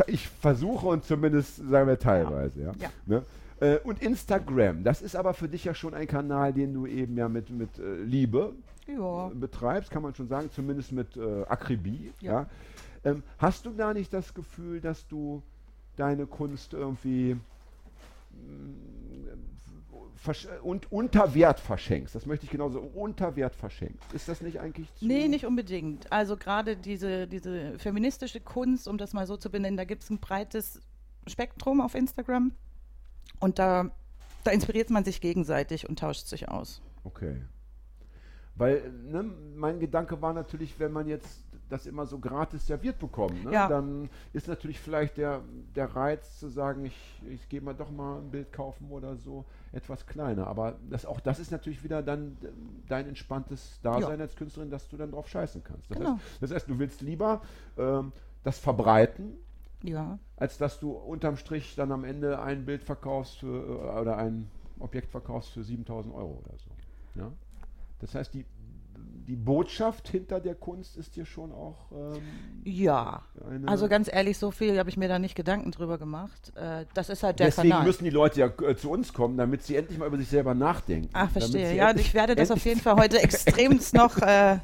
[0.07, 2.71] ich versuche und zumindest, sagen wir teilweise, ja.
[2.79, 2.89] Ja.
[3.05, 3.23] Ne?
[3.59, 7.15] Äh, Und Instagram, das ist aber für dich ja schon ein Kanal, den du eben
[7.15, 8.53] ja mit, mit äh, Liebe
[8.97, 9.31] Ja.
[9.33, 12.13] betreibst, kann man schon sagen, zumindest mit äh, Akribie.
[12.19, 12.31] Ja.
[12.31, 12.49] Ja.
[13.03, 15.41] Ähm, hast du da nicht das Gefühl, dass du
[15.95, 17.35] deine Kunst irgendwie
[18.31, 19.11] mm,
[20.61, 22.13] und unter Wert verschenkst?
[22.13, 24.13] Das möchte ich genauso unter Wert verschenkst.
[24.13, 25.05] Ist das nicht eigentlich zu.
[25.05, 26.11] Nee, nicht unbedingt.
[26.11, 30.11] Also gerade diese, diese feministische Kunst, um das mal so zu benennen, da gibt es
[30.11, 30.79] ein breites
[31.27, 32.51] Spektrum auf Instagram.
[33.39, 33.89] Und da,
[34.43, 36.83] da inspiriert man sich gegenseitig und tauscht sich aus.
[37.03, 37.41] Okay.
[38.55, 39.23] Weil ne,
[39.55, 43.67] mein Gedanke war natürlich, wenn man jetzt das immer so gratis serviert bekommt, ne, Ja.
[43.69, 45.41] dann ist natürlich vielleicht der,
[45.73, 49.45] der Reiz zu sagen, ich, ich gehe mal doch mal ein Bild kaufen oder so,
[49.71, 50.47] etwas kleiner.
[50.47, 52.37] Aber das, auch das ist natürlich wieder dann
[52.89, 55.89] dein entspanntes Dasein als Künstlerin, dass du dann drauf scheißen kannst.
[55.89, 56.11] Das, Genau.
[56.15, 57.41] heißt, das heißt, du willst lieber
[57.77, 58.11] ähm,
[58.43, 59.37] das verbreiten,
[59.81, 60.19] Ja.
[60.35, 63.47] als dass du unterm Strich dann am Ende ein Bild verkaufst für,
[63.95, 66.69] äh, oder ein Objekt verkaufst für 7000 Euro oder so.
[67.19, 67.31] Ja?
[68.01, 68.45] Das heißt, die,
[69.27, 72.21] die Botschaft hinter der Kunst ist dir schon auch ähm,
[72.63, 73.21] Ja.
[73.65, 76.51] Also ganz ehrlich, so viel habe ich mir da nicht Gedanken drüber gemacht.
[76.55, 77.85] Äh, das ist halt der Deswegen Kanal.
[77.85, 80.53] müssen die Leute ja äh, zu uns kommen, damit sie endlich mal über sich selber
[80.53, 81.09] nachdenken.
[81.13, 81.75] Ach, verstehe.
[81.75, 84.57] Ja, endlich- ich werde das auf jeden Fall heute extremst noch äh,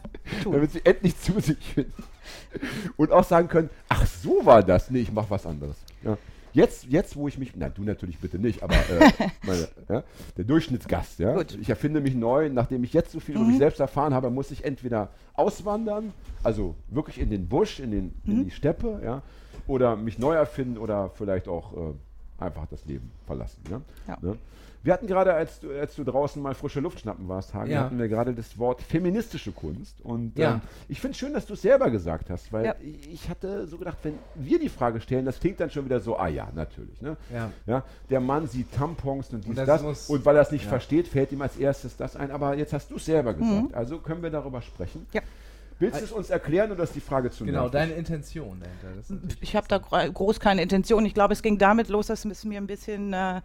[0.44, 0.54] tun.
[0.54, 1.94] Damit sie endlich zu sich finden.
[2.98, 4.90] Und auch sagen können, ach so war das.
[4.90, 5.78] Nee, ich mache was anderes.
[6.04, 6.18] Ja.
[6.58, 9.12] Jetzt, jetzt, wo ich mich, na du natürlich bitte nicht, aber äh,
[9.46, 10.04] meine, ja,
[10.38, 11.36] der Durchschnittsgast, ja.
[11.36, 11.56] Gut.
[11.62, 14.50] Ich erfinde mich neu, nachdem ich jetzt so viel über mich selbst erfahren habe, muss
[14.50, 19.22] ich entweder auswandern, also wirklich in den Busch, in, den, in die Steppe, ja,
[19.68, 21.94] oder mich neu erfinden oder vielleicht auch äh,
[22.44, 23.62] einfach das Leben verlassen.
[23.70, 23.82] Ja?
[24.08, 24.18] Ja.
[24.20, 24.38] Ne?
[24.84, 27.82] Wir hatten gerade, als du, als du draußen mal frische Luft schnappen warst, Hagen, Ja.
[27.82, 29.96] hatten wir gerade das Wort feministische Kunst.
[30.04, 30.54] Und Ja.
[30.56, 32.76] ähm, ich finde es schön, dass du es selber gesagt hast, weil Ja.
[32.80, 36.18] ich, hatte so gedacht, wenn wir die Frage stellen, das klingt dann schon wieder so,
[36.18, 37.02] ah ja, natürlich.
[37.02, 37.18] Ne?
[37.34, 37.52] Ja.
[37.66, 39.82] Ja, der Mann sieht Tampons und dies, das das.
[39.82, 40.70] muss- und weil er es nicht ja.
[40.70, 42.32] versteht, fällt ihm als erstes das ein.
[42.32, 43.74] Aber jetzt hast du es selber gesagt.
[43.74, 45.06] Also können wir darüber sprechen.
[45.12, 45.22] Ja.
[45.80, 47.72] Willst du es uns erklären oder ist die Frage zu Genau, nervig?
[47.74, 49.00] deine Intention dahinter.
[49.30, 51.06] Das Ich habe da gro- groß keine Intention.
[51.06, 53.42] Ich glaube, es ging damit los, dass es mir ein bisschen äh,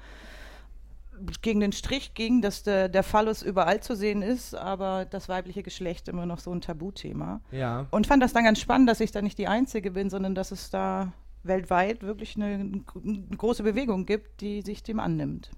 [1.43, 5.63] gegen den Strich ging, dass der, der Phallus überall zu sehen ist, aber das weibliche
[5.63, 7.41] Geschlecht immer noch so ein Tabuthema.
[7.51, 7.87] ja.
[7.91, 10.51] Und fand das dann ganz spannend, dass ich da nicht die Einzige bin, sondern dass
[10.51, 15.51] es da weltweit wirklich eine, eine große Bewegung gibt, die sich dem annimmt.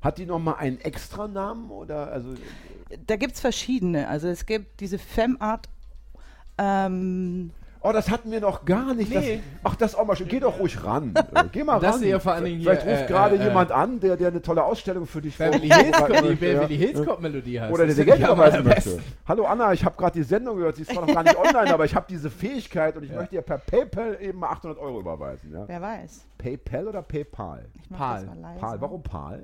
[0.00, 2.34] Hat die nochmal einen extra Namen oder also
[3.06, 4.08] Da gibt es verschiedene.
[4.08, 5.68] Also es gibt diese Femart.
[6.58, 7.52] Ähm,
[7.84, 9.10] Oh, das hatten wir noch gar nicht.
[9.10, 9.40] Nee.
[9.62, 10.28] Das, ach, das ist auch mal schön.
[10.28, 11.14] Geh doch ruhig ran.
[11.34, 12.04] Äh, Geh mal Das ran.
[12.04, 14.40] ja vor allen Dingen Vielleicht hier, ruft äh, gerade äh, jemand an, der, der eine
[14.42, 16.76] tolle Ausstellung für dich Beverly Hills, die Beverly.
[16.76, 17.72] Hills Melodie heißt.
[17.72, 19.00] Oder der dir Geld überweisen möchte.
[19.26, 20.76] Hallo Anna, ich habe gerade die Sendung gehört.
[20.76, 23.16] Sie ist zwar noch gar nicht online, aber ich habe diese Fähigkeit und ich Ja.
[23.16, 25.50] möchte dir per PayPal eben mal 800 Euro überweisen.
[25.52, 25.64] Ja?
[25.66, 26.24] wer weiß.
[26.38, 27.64] PayPal oder PayPal?
[27.82, 28.20] Ich mach Pal.
[28.26, 28.60] das mal leise.
[28.60, 28.80] Pal.
[28.80, 29.42] Warum Pal?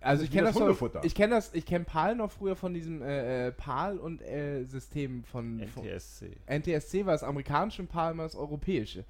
[0.00, 2.74] Also ich kenne das das, von, ich kenne das, ich kenne PAL noch früher von
[2.74, 6.30] diesem äh, äh, PAL und äh, System von, von NTSC.
[6.46, 9.04] NTSC war das amerikanische und PAL immer das europäische.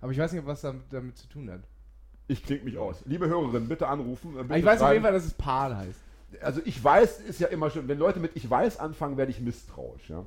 [0.00, 1.60] Aber ich weiß nicht, was damit, damit zu tun hat.
[2.28, 3.02] Ich klinge mich aus.
[3.04, 4.36] Liebe Hörerinnen, bitte anrufen.
[4.38, 4.92] äh, Bitte ich weiß auf schreiben.
[4.94, 6.00] jeden Fall, dass es PAL heißt.
[6.40, 9.40] also ich weiß, ist ja immer schon, wenn Leute mit ich weiß anfangen, werde ich
[9.40, 10.08] misstrauisch.
[10.08, 10.24] Ja?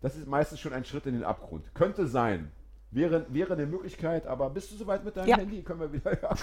[0.00, 1.74] Das ist meistens schon ein Schritt in den Abgrund.
[1.74, 2.52] Könnte sein.
[2.90, 5.36] Wäre, wäre eine Möglichkeit, aber bist du soweit mit deinem Ja.
[5.36, 5.62] Handy?
[5.62, 6.16] Können wir wieder.
[6.22, 6.34] Ja,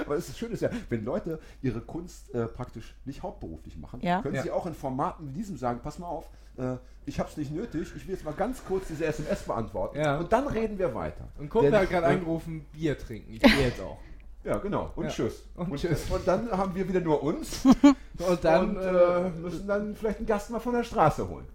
[0.00, 4.00] aber es ist schön, ist ja, wenn Leute ihre Kunst äh, praktisch nicht hauptberuflich machen,
[4.02, 4.22] Ja.
[4.22, 4.42] können Ja.
[4.42, 7.52] sie auch in Formaten wie diesem sagen, pass mal auf, äh, ich habe es nicht
[7.52, 10.18] nötig, ich will jetzt mal ganz kurz diese SMS beantworten Ja.
[10.18, 11.28] und dann reden wir weiter.
[11.38, 13.34] Und Kumpel hat gerade äh, angerufen, Bier trinken.
[13.34, 13.98] Ich gehe jetzt auch.
[14.44, 14.92] Ja, genau.
[14.94, 15.10] Und Ja.
[15.10, 15.42] tschüss.
[15.56, 16.08] Und und, tschüss.
[16.10, 17.64] und dann haben wir wieder nur uns
[18.18, 21.46] Und dann, und äh, müssen dann vielleicht einen Gast mal von der Straße holen.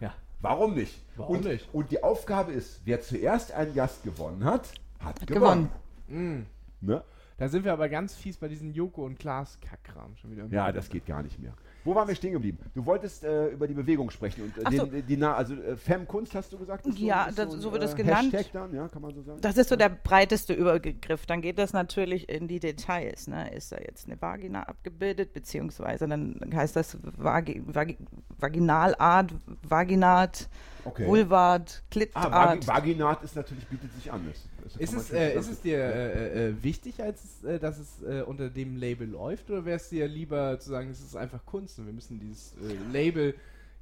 [0.00, 0.12] ja.
[0.40, 1.02] Warum nicht?
[1.16, 1.66] Warum und, nicht?
[1.72, 4.68] Und die Aufgabe ist, wer zuerst einen Gast gewonnen hat,
[5.00, 5.70] hat, gewonnen.
[6.08, 6.46] gewonnen.
[6.82, 6.86] Mm.
[6.86, 7.02] Ne?
[7.38, 10.46] Da sind wir aber ganz fies bei diesen Joko und Klaas Kackkram schon wieder.
[10.46, 11.52] Ja, das geht gar nicht mehr.
[11.84, 12.58] Wo waren wir stehen geblieben?
[12.74, 14.86] Du wolltest äh, über die Bewegung sprechen und äh, so.
[14.86, 16.86] den, die, Na- also äh, Femkunst hast du gesagt?
[16.86, 18.32] ist Ja, ist das- so wird es äh, genannt.
[18.32, 19.38] Hashtag dann, ja, kann man so sagen.
[19.42, 21.26] Das ist so der breiteste Übergriff.
[21.26, 23.26] Dann geht das natürlich in die Details.
[23.28, 23.52] Ne?
[23.54, 27.98] Ist da jetzt eine Vagina abgebildet, beziehungsweise dann heißt das Vagi Vagi
[28.38, 30.48] Vaginalart, Vaginat,
[30.84, 31.06] Okay.
[31.06, 32.32] Vulvat, Ah, Klitart.
[32.32, 34.24] Vagi Vaginat ist natürlich, bietet sich an.
[34.26, 38.02] Das, Ist es, äh, ist es dir äh, äh, wichtig, als es, äh, dass es
[38.02, 41.44] äh, unter dem Label läuft, oder wäre es dir lieber zu sagen, es ist einfach
[41.46, 43.34] Kunst und wir müssen dieses äh, Label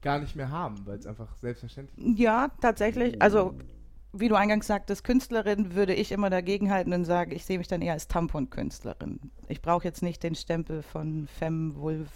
[0.03, 2.18] gar nicht mehr haben, weil es einfach selbstverständlich ist?
[2.18, 3.20] Ja, tatsächlich.
[3.23, 3.55] Also,
[4.12, 7.83] wie du eingangs sagtest, Künstlerin würde ich immer dagegenhalten und sagen, ich sehe mich dann
[7.83, 9.18] eher als Tampon-Künstlerin.
[9.49, 12.09] Ich brauche jetzt nicht den Stempel von Femme, Vulv,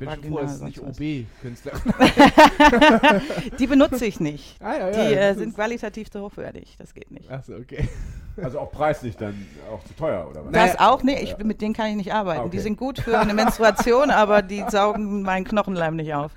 [0.00, 1.26] Ich bin schon Vagina, froh, dass es sonst nicht.
[1.40, 1.72] OB-Künstler
[3.58, 4.56] Die benutze ich nicht.
[4.62, 6.76] Ah, ja, Die ja, äh, das sind ist- qualitativ zu hochwertig.
[6.78, 7.30] Das geht nicht.
[7.30, 7.88] Achso, okay.
[8.40, 9.34] Also auch preislich dann
[9.70, 10.52] auch zu teuer, oder was?
[10.52, 12.40] Das auch, nee, ich, mit denen kann ich nicht arbeiten.
[12.40, 12.52] Ah, okay.
[12.56, 16.30] Die sind gut für eine Menstruation, aber die saugen meinen Knochenleim nicht auf.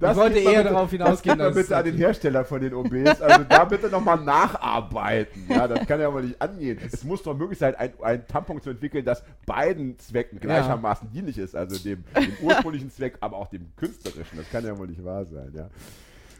[0.00, 3.22] Das Ich wollte eher darauf hinausgehen, das bitte an den Hersteller von den OBs.
[3.22, 5.46] Also da bitte nochmal nacharbeiten.
[5.48, 6.78] Ja, das kann ja mal nicht angehen.
[6.92, 11.38] Es muss doch möglich sein, ein, ein Tampon zu entwickeln, das beiden Zwecken gleichermaßen dienlich
[11.38, 11.54] ist.
[11.54, 14.38] Also dem, dem ursprünglichen Zweck, aber auch dem künstlerischen.
[14.38, 15.52] Das kann ja wohl nicht wahr sein.
[15.54, 15.68] Ja.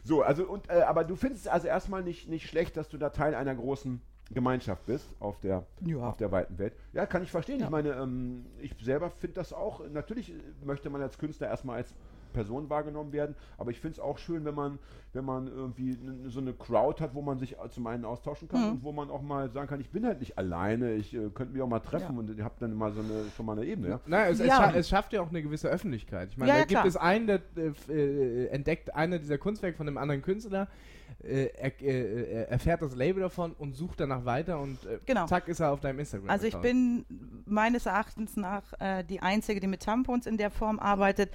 [0.03, 2.97] So, also und äh, aber du findest es also erstmal nicht, nicht schlecht, dass du
[2.97, 5.97] da Teil einer großen Gemeinschaft bist auf der, Ja.
[6.09, 6.73] auf der weiten Welt.
[6.93, 7.59] Ja, kann ich verstehen.
[7.59, 7.65] Ja.
[7.65, 11.93] Ich meine, ähm, ich selber finde das auch, natürlich möchte man als Künstler erstmal als
[12.33, 14.79] Person wahrgenommen werden, aber ich finde es auch schön, wenn man,
[15.13, 18.71] wenn man irgendwie so eine Crowd hat, wo man sich zum einen austauschen kann Mhm.
[18.71, 21.53] und wo man auch mal sagen kann, ich bin halt nicht alleine, ich äh, könnte
[21.53, 22.19] mich auch mal treffen Ja.
[22.19, 23.87] und ihr habt dann mal so eine, schon mal eine Ebene.
[23.89, 23.99] Ja?
[24.05, 24.55] Naja, es, es, Ja.
[24.57, 26.29] scha es schafft ja auch eine gewisse Öffentlichkeit.
[26.31, 26.85] Ich meine, Ja, da ja, gibt klar.
[26.87, 30.67] es einen, der äh, äh, entdeckt einer dieser Kunstwerke von einem anderen Künstler,
[31.23, 35.25] äh, er, äh, er erfährt das Label davon und sucht danach weiter und äh, Genau.
[35.27, 36.29] zack ist er auf deinem Instagram.
[36.29, 37.05] Also ich bin
[37.45, 41.31] meines Erachtens nach äh, die Einzige, die mit Tampons in der Form arbeitet.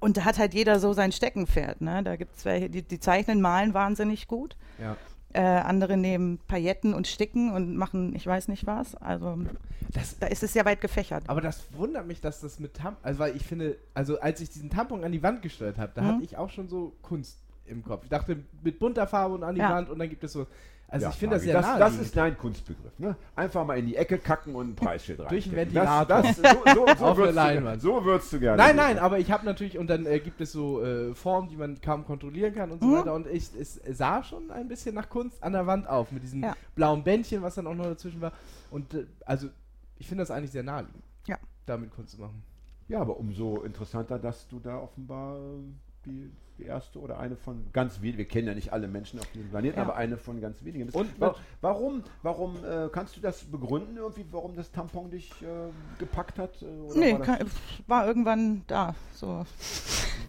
[0.00, 1.80] Und da hat halt jeder so sein Steckenpferd.
[1.80, 2.02] Ne?
[2.04, 4.56] Da gibt es welche, die, die zeichnen, malen wahnsinnig gut.
[4.80, 4.96] Ja.
[5.34, 8.94] Äh, andere nehmen Pailletten und sticken und machen, ich weiß nicht was.
[8.94, 9.38] Also
[9.92, 11.24] Das, da ist es sehr weit gefächert.
[11.28, 14.48] aber das wundert mich, dass das mit Tampon, also weil ich finde, also als ich
[14.50, 16.06] diesen Tampon an die Wand gesteuert habe, da Mhm.
[16.08, 18.04] hatte ich auch schon so Kunst im Kopf.
[18.04, 19.70] Ich dachte mit bunter Farbe und an die Ja.
[19.70, 20.46] Wand und dann gibt es so,
[20.90, 22.98] also Ja, ich finde das sehr das, das ist dein Kunstbegriff.
[22.98, 23.14] Ne?
[23.36, 25.28] Einfach mal in die Ecke kacken und ein Preisschild rein.
[25.28, 26.06] Durch einen Ventilator.
[26.22, 27.82] Das, das, so, so, so, Auf du, Leinwand.
[27.82, 28.56] so würdest du gerne.
[28.56, 28.76] Nein, sehen.
[28.76, 31.78] nein, aber ich habe natürlich, und dann äh, gibt es so äh, Formen, die man
[31.80, 32.92] kaum kontrollieren kann und so Mhm.
[32.94, 33.14] weiter.
[33.14, 36.42] Und ich, es sah schon ein bisschen nach Kunst an der Wand auf, mit diesem
[36.42, 36.56] Ja.
[36.74, 38.32] blauen Bändchen, was dann auch noch dazwischen war.
[38.70, 39.48] Und äh, also,
[39.98, 41.36] ich finde das eigentlich sehr naheliegend, Ja.
[41.66, 42.42] damit Kunst zu machen.
[42.88, 45.40] Ja, aber umso interessanter, dass du da offenbar äh,
[46.08, 49.30] die, die erste oder eine von ganz wenigen, wir kennen ja nicht alle Menschen auf
[49.32, 49.84] diesem Planeten, Ja.
[49.84, 50.88] aber eine von ganz wenigen.
[50.90, 55.46] Und- wa warum, warum äh, kannst du das begründen irgendwie, warum das Tampon dich äh,
[55.98, 56.60] gepackt hat?
[56.62, 57.46] äh, oder nee, war, kein,
[57.86, 58.94] war irgendwann da.
[59.14, 59.44] So.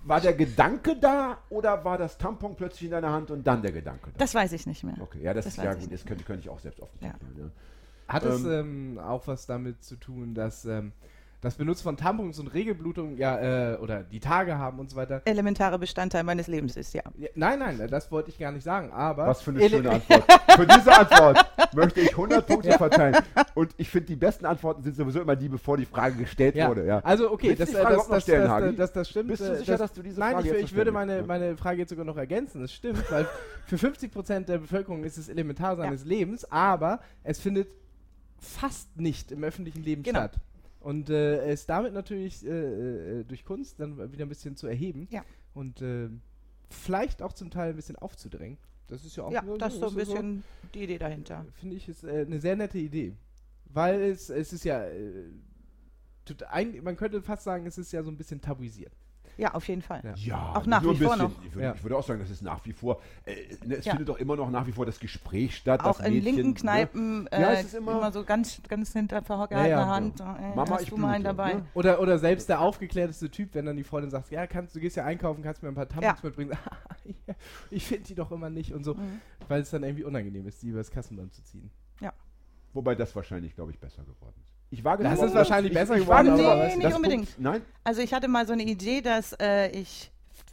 [0.04, 3.72] war der Gedanke da oder war das Tampon plötzlich in deiner Hand und dann der
[3.72, 4.18] Gedanke da?
[4.20, 4.96] Das weiß ich nicht mehr.
[5.02, 7.08] okay, ja, das, das ist ja gut, das könnte, könnte ich auch selbst auf den
[7.08, 7.14] Ja.
[7.14, 7.52] Tipp nehmen,
[8.08, 10.92] Hat es Ähm, ähm, auch was damit zu tun, dass ähm,
[11.42, 15.22] das Benutzen von Tampons und Regelblutung ja, äh, oder die Tage haben und so weiter.
[15.24, 17.02] Elementare Bestandteil meines Lebens ist, ja.
[17.18, 19.26] Ja, nein, nein, das wollte ich gar nicht sagen, aber.
[19.28, 20.24] Was für eine Ele- schöne Antwort.
[20.56, 23.16] Für diese Antwort möchte ich 100 Punkte verteilen.
[23.56, 26.68] Und ich finde, die besten Antworten sind sowieso immer die, bevor die Frage gestellt Ja.
[26.68, 26.86] wurde.
[26.86, 27.00] Ja.
[27.00, 29.28] Also okay, das, die äh, Frage das, auch noch das, stellen, das, das, das, stimmt.
[29.30, 31.26] Bist du äh, sicher, dass du diese Nein, Frage ich, jetzt ich würde meine, Ja.
[31.26, 32.60] meine Frage jetzt sogar noch ergänzen.
[32.62, 33.26] Das stimmt, weil
[33.66, 37.74] für 50% der Bevölkerung ist es elementar seines Lebens, aber es findet
[38.40, 40.20] fast nicht im öffentlichen Leben Genau.
[40.20, 40.34] statt.
[40.80, 45.08] Und äh, es damit natürlich äh, äh, durch Kunst dann wieder ein bisschen zu erheben
[45.12, 45.24] Ja.
[45.54, 46.10] und äh,
[46.70, 48.58] vielleicht auch zum Teil ein bisschen aufzudrängen.
[48.88, 51.46] Das ist ja auch Ja, so- das ist so ein so- bisschen die Idee dahinter.
[51.56, 53.14] finde ich, ist äh, eine sehr nette Idee.
[53.66, 55.26] Weil es, es ist ja, äh,
[56.26, 58.94] tut, ein, man könnte fast sagen, es ist ja so ein bisschen tabuisiert.
[59.40, 60.02] Ja, auf jeden Fall.
[60.04, 60.14] Ja.
[60.16, 61.32] Ja, Auch nach wie vor noch.
[61.46, 61.74] Ich würde, Ja.
[61.74, 63.00] ich würde auch sagen, das ist nach wie vor.
[63.26, 63.92] Äh, ne, es Ja.
[63.94, 65.80] findet doch immer noch nach wie vor das Gespräch statt.
[65.80, 66.54] Auch das in Mädchen, linken ne?
[66.56, 69.88] Kneipen Ja, äh, es ist immer- immer, so ganz, ganz hinter vergehaltener Ja, ja.
[69.88, 70.20] Hand.
[70.20, 70.24] Äh,
[70.56, 71.54] Mama, hast ich du mal einen blute, dabei?
[71.54, 71.66] ne?
[71.74, 74.98] Oder, oder selbst der aufgeklärteste Typ, wenn dann die Freundin sagt, ja, kannst, du gehst
[74.98, 76.28] ja einkaufen, kannst mir ein paar Tampons Ja.
[76.28, 76.52] mitbringen.
[77.72, 79.22] Ich finde die doch immer nicht und so, Mhm.
[79.48, 81.72] weil es dann irgendwie unangenehm ist, die übers Kassenband zu ziehen.
[82.74, 84.54] Wobei das wahrscheinlich, glaube ich, besser geworden ist.
[84.72, 87.26] Ich wage Das ist wahrscheinlich ich, besser ich geworden, wage zu- aber Nee, nicht unbedingt.
[87.26, 90.12] Punkt, nein, Also ich hatte mal so eine Idee, dass äh, ich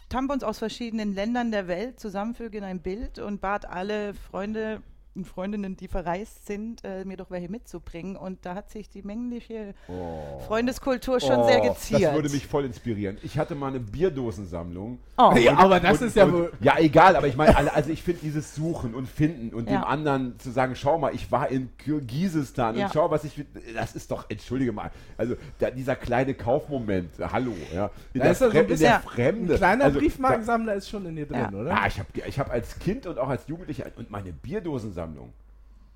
[0.09, 4.81] Tampons aus verschiedenen Ländern der Welt zusammenfüge in ein Bild und bat alle Freunde
[5.17, 8.17] und Freundinnen, die verreist sind, äh, mir doch welche mitzubringen.
[8.17, 10.39] Und da hat sich die männliche Oh.
[10.47, 12.03] Freundeskultur schon sehr Oh, geziert.
[12.03, 13.19] Das würde mich voll inspirieren.
[13.23, 14.99] Ich hatte mal eine Bierdosensammlung.
[15.19, 15.33] Oh.
[15.37, 16.53] Ja, aber das Und- ist ja und, wohl.
[16.61, 19.79] Ja, egal, aber ich meine, also ich finde dieses Suchen und Finden und Ja.
[19.81, 22.87] dem anderen zu sagen, schau mal, ich war in Kirgisistan Ja.
[22.87, 23.43] und schau, was ich.
[23.75, 27.91] Das ist doch, entschuldige mal, also da, dieser kleine Kaufmoment, hallo, ja.
[28.13, 29.53] In, Da der, ist ja so ein Fremde, in der bisschen- Fremde.
[29.55, 31.59] Ein kleiner also, Briefmarkensammler ist schon in dir drin, Ja.
[31.59, 31.71] oder?
[31.71, 35.06] Ja, ich habe ich hab als Kind und auch als Jugendlicher und meine Bierdosensammlung.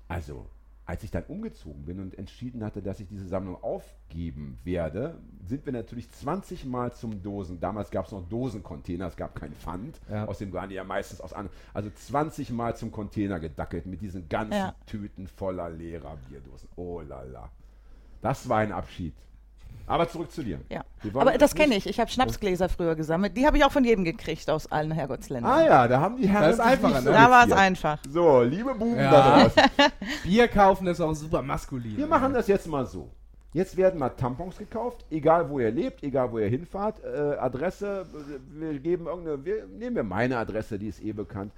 [0.07, 0.45] Also,
[0.85, 5.65] als ich dann umgezogen bin und entschieden hatte, dass ich diese Sammlung aufgeben werde, sind
[5.65, 7.59] wir natürlich 20 Mal zum Dosen.
[7.59, 9.99] Damals gab es noch Dosencontainer, es gab kein Pfand.
[10.09, 10.25] Ja.
[10.25, 11.55] Aus dem waren die ja meistens aus anderen.
[11.73, 14.75] Also 20 Mal zum Container gedackelt mit diesen ganzen Ja.
[14.85, 16.67] Tüten voller leerer Bierdosen.
[16.75, 17.49] Oh la la.
[18.21, 19.13] Das war ein Abschied.
[19.87, 20.59] Aber zurück zu dir.
[20.69, 20.83] Ja.
[21.13, 21.87] Aber das kenne ich.
[21.87, 23.35] Ich habe Schnapsgläser früher gesammelt.
[23.35, 25.51] Die habe ich auch von jedem gekriegt aus allen Herrgottsländern.
[25.51, 27.11] Ah ja, da haben die Herren Das ist einfacher, nicht ne?
[27.11, 27.99] Da war es einfach.
[28.09, 29.11] So, liebe Buben Ja.
[29.11, 29.63] da draußen.
[30.23, 31.97] Bier kaufen ist auch super maskulin.
[31.97, 33.09] Wir machen das jetzt mal so.
[33.53, 37.03] Jetzt werden mal Tampons gekauft, egal wo ihr lebt, egal wo ihr hinfahrt.
[37.03, 38.05] Äh, Adresse,
[38.53, 41.51] wir geben irgendeine, wir, nehmen wir meine Adresse, die ist eh bekannt.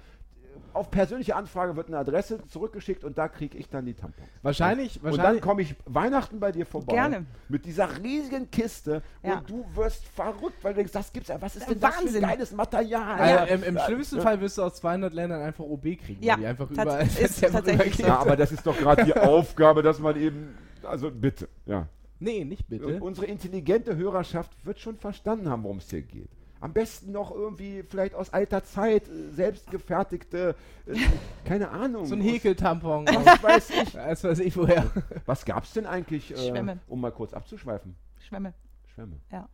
[0.72, 4.28] Auf persönliche Anfrage wird eine Adresse zurückgeschickt und da kriege ich dann die Tampons.
[4.42, 5.42] Wahrscheinlich, Und dann wahrscheinlich.
[5.42, 6.94] komme ich Weihnachten bei dir vorbei.
[6.94, 7.26] Gerne.
[7.48, 9.38] Mit dieser riesigen Kiste Ja.
[9.38, 11.40] und du wirst verrückt, weil du denkst, das gibt's ja.
[11.40, 12.22] Was ist denn das für ein Wahnsinn.
[12.22, 13.18] geiles Material?
[13.20, 13.44] Also Ja.
[13.44, 14.22] im, Im Ja, schlimmsten ja.
[14.22, 16.22] Fall wirst du aus 200 Ländern einfach OB kriegen.
[16.22, 18.02] Ja, die einfach tats- überall ist tatsächlich so.
[18.06, 21.86] Ja, aber das ist doch gerade die Aufgabe, dass man eben, also bitte, ja.
[22.20, 22.86] Nee, nicht bitte.
[22.86, 26.28] Und unsere intelligente Hörerschaft wird schon verstanden haben, worum es hier geht.
[26.64, 30.54] Am besten noch irgendwie vielleicht aus alter Zeit äh, selbstgefertigte,
[30.86, 30.96] äh,
[31.44, 32.06] keine Ahnung.
[32.06, 33.06] so ein Häkeltampon.
[33.06, 33.94] Was weiß ich.
[33.94, 34.90] Was weiß ich woher.
[35.26, 36.78] Was gab es denn eigentlich, äh, Schwämme.
[36.88, 37.94] um mal kurz abzuschweifen?
[38.18, 38.54] Schwämme.
[38.94, 39.20] Schwämme.
[39.30, 39.46] Ja.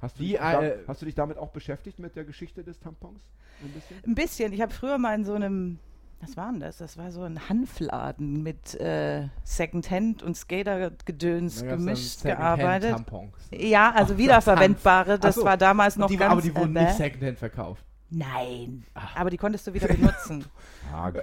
[0.00, 2.64] Hast du, Die, dich, da, äh, hast du dich damit auch beschäftigt mit der Geschichte
[2.64, 3.22] des Tampons?
[3.62, 3.96] Ein bisschen?
[4.04, 4.52] Ein bisschen.
[4.52, 5.78] Ich habe früher mal in so einem,
[6.20, 6.76] was war denn das?
[6.78, 12.90] Das war so ein Hanfladen mit äh, Secondhand und Skatergedöns gemischt gearbeitet.
[12.92, 13.32] Tampons.
[13.50, 15.18] Ja, also wiederverwendbare.
[15.18, 15.46] Das Ach so.
[15.46, 16.32] war damals noch die, ganz.
[16.32, 17.84] aber die wurden äh, nicht Secondhand verkauft.
[18.10, 18.84] Nein.
[19.14, 20.44] Aber die konntest du wieder benutzen.
[20.92, 21.20] Hagi.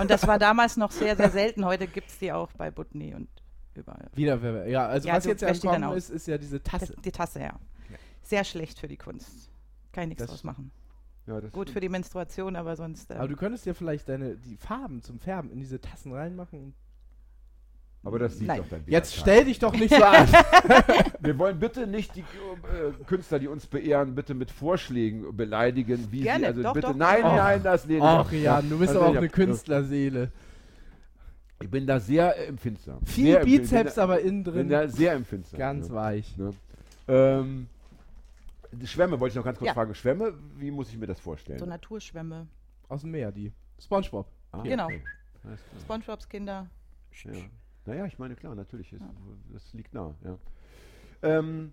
[0.00, 1.64] Und das war damals noch sehr, sehr selten.
[1.64, 3.28] Heute gibt es die auch bei Butney und
[3.74, 4.06] überall.
[4.14, 4.68] Wiederverwendbar.
[4.68, 6.94] Ja, also Ja, was jetzt ja Kommen ist, ist ja diese Das, Tasse.
[7.04, 7.54] die Tasse, ja.
[8.22, 9.50] Sehr schlecht für die Kunst.
[9.92, 10.70] Kann ich nichts Das- draus machen.
[11.28, 13.10] Ja, das Gut für die Menstruation, aber sonst.
[13.10, 16.74] Äh, Aber du könntest ja vielleicht deine die Farben zum Färben in diese Tassen reinmachen.
[18.02, 18.60] aber das sieht Nein.
[18.60, 20.26] doch dann wieder Jetzt stell dich doch nicht so an.
[21.20, 26.22] Wir wollen bitte nicht die äh, Künstler, die uns beehren, bitte mit Vorschlägen beleidigen, wie
[26.22, 26.86] Gerne, sie also doch, bitte.
[26.86, 26.96] doch.
[26.96, 27.36] Nein, Och.
[27.36, 28.32] nein, das lehne ich Ach.
[28.32, 29.28] Jan, du bist aber auch eine.
[29.28, 30.32] Künstlerseele.
[31.60, 33.04] Ich bin da sehr äh, empfindsam.
[33.04, 35.58] Viel sehr, Bizeps, bin aber innen drin bin da sehr empfindsam.
[35.58, 35.94] ganz ne?
[35.94, 36.36] weich.
[36.38, 36.52] Ne?
[37.08, 37.66] Ähm,
[38.84, 39.74] Schwämme wollte ich noch ganz kurz Ja.
[39.74, 39.94] fragen.
[39.94, 41.58] Schwämme, wie muss ich mir das vorstellen?
[41.58, 42.46] so Naturschwämme.
[42.88, 43.52] Aus dem Meer, die.
[43.80, 44.26] Spongebob.
[44.52, 44.86] Ah, Genau.
[44.86, 45.02] okay.
[45.44, 45.80] Alles klar.
[45.80, 46.66] Spongebops Kinder.
[47.24, 47.32] Ja.
[47.86, 49.02] Naja, ich meine, klar, natürlich, ist,
[49.52, 50.14] das liegt nah.
[50.24, 50.38] Ja.
[51.22, 51.72] Ähm,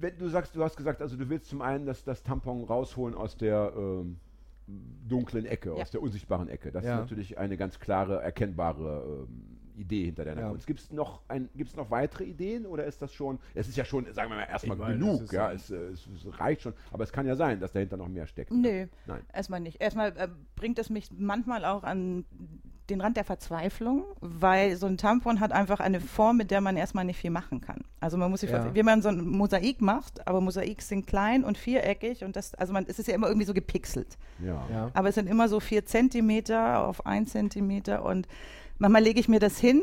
[0.00, 3.14] wenn du sagst, du hast gesagt, also du willst zum einen das, das Tampon rausholen
[3.14, 4.18] aus der ähm,
[4.66, 5.74] dunklen Ecke, Ja.
[5.82, 6.72] aus der unsichtbaren Ecke.
[6.72, 6.94] Das Ja.
[6.94, 10.48] ist natürlich eine ganz klare, erkennbare ähm, Idee hinter deiner Ja.
[10.50, 10.66] Kunst.
[10.66, 13.84] Gibt es noch, ein, gibt's noch weitere Ideen oder ist das schon, es ist ja
[13.84, 17.04] schon, sagen wir mal, erstmal meine, genug, ja, es, äh, es, es reicht schon, aber
[17.04, 18.50] es kann ja sein, dass dahinter noch mehr steckt.
[18.52, 19.20] Nö, Nein.
[19.32, 19.80] erstmal nicht.
[19.80, 22.24] Erstmal äh, bringt es mich manchmal auch an
[22.90, 26.76] den Rand der Verzweiflung, weil so ein Tampon hat einfach eine Form, mit der man
[26.76, 27.80] erstmal nicht viel machen kann.
[27.98, 28.56] Also man muss sich Ja.
[28.56, 32.54] vorstellen, wie man so ein Mosaik macht, aber Mosaik sind klein und viereckig und das,
[32.54, 34.18] also man, es ist ja immer irgendwie so gepixelt.
[34.38, 34.62] Ja.
[34.70, 34.90] Ja.
[34.92, 38.28] Aber es sind immer so vier Zentimeter auf ein Zentimeter und
[38.78, 39.82] manchmal lege ich mir das hin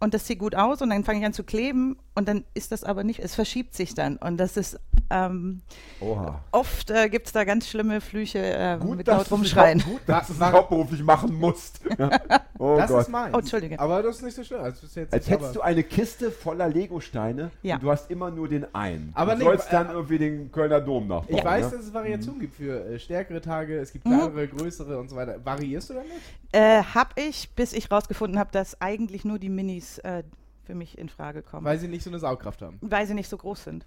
[0.00, 2.70] und das sieht gut aus und dann fange ich an zu kleben und dann ist
[2.72, 4.78] das aber nicht, es verschiebt sich dann und das ist
[5.10, 5.60] ähm,
[6.00, 6.40] Oha.
[6.52, 9.80] oft äh, gibt es da ganz schlimme Flüche äh, mit dass laut du es rumschreien.
[9.80, 11.80] Gut, dass du es hauptberuflich machen musst.
[11.98, 12.10] Ja.
[12.58, 13.02] Oh das Gott.
[13.02, 13.34] ist meins.
[13.34, 13.78] Oh, Entschuldige.
[13.78, 14.60] Aber das ist nicht so schlimm.
[14.60, 17.74] Als aber- hättest du eine Kiste voller Lego-Steine Ja.
[17.76, 19.10] und du hast immer nur den einen.
[19.14, 21.36] Aber du nee, sollst äh, dann irgendwie den Kölner Dom nachbauen.
[21.36, 21.76] Ich weiß, ne?
[21.76, 23.92] dass es Variationen gibt für äh, stärkere Tage, es Mhm.
[23.92, 25.36] gibt kleinere, größere und so weiter.
[25.44, 26.10] Variierst du damit?
[26.52, 30.22] Äh, hab ich, bis ich rausgefunden habe, dass eigentlich nur die Minis äh,
[30.64, 32.78] für mich in Frage kommen, Weil sie nicht so eine Saugkraft haben.
[32.80, 33.86] weil sie nicht so groß sind.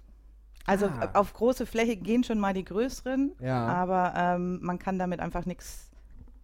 [0.66, 1.04] Also Ah.
[1.04, 3.66] äh, auf große Fläche gehen schon mal die größeren, Ja.
[3.66, 5.90] aber ähm, man kann damit einfach nichts,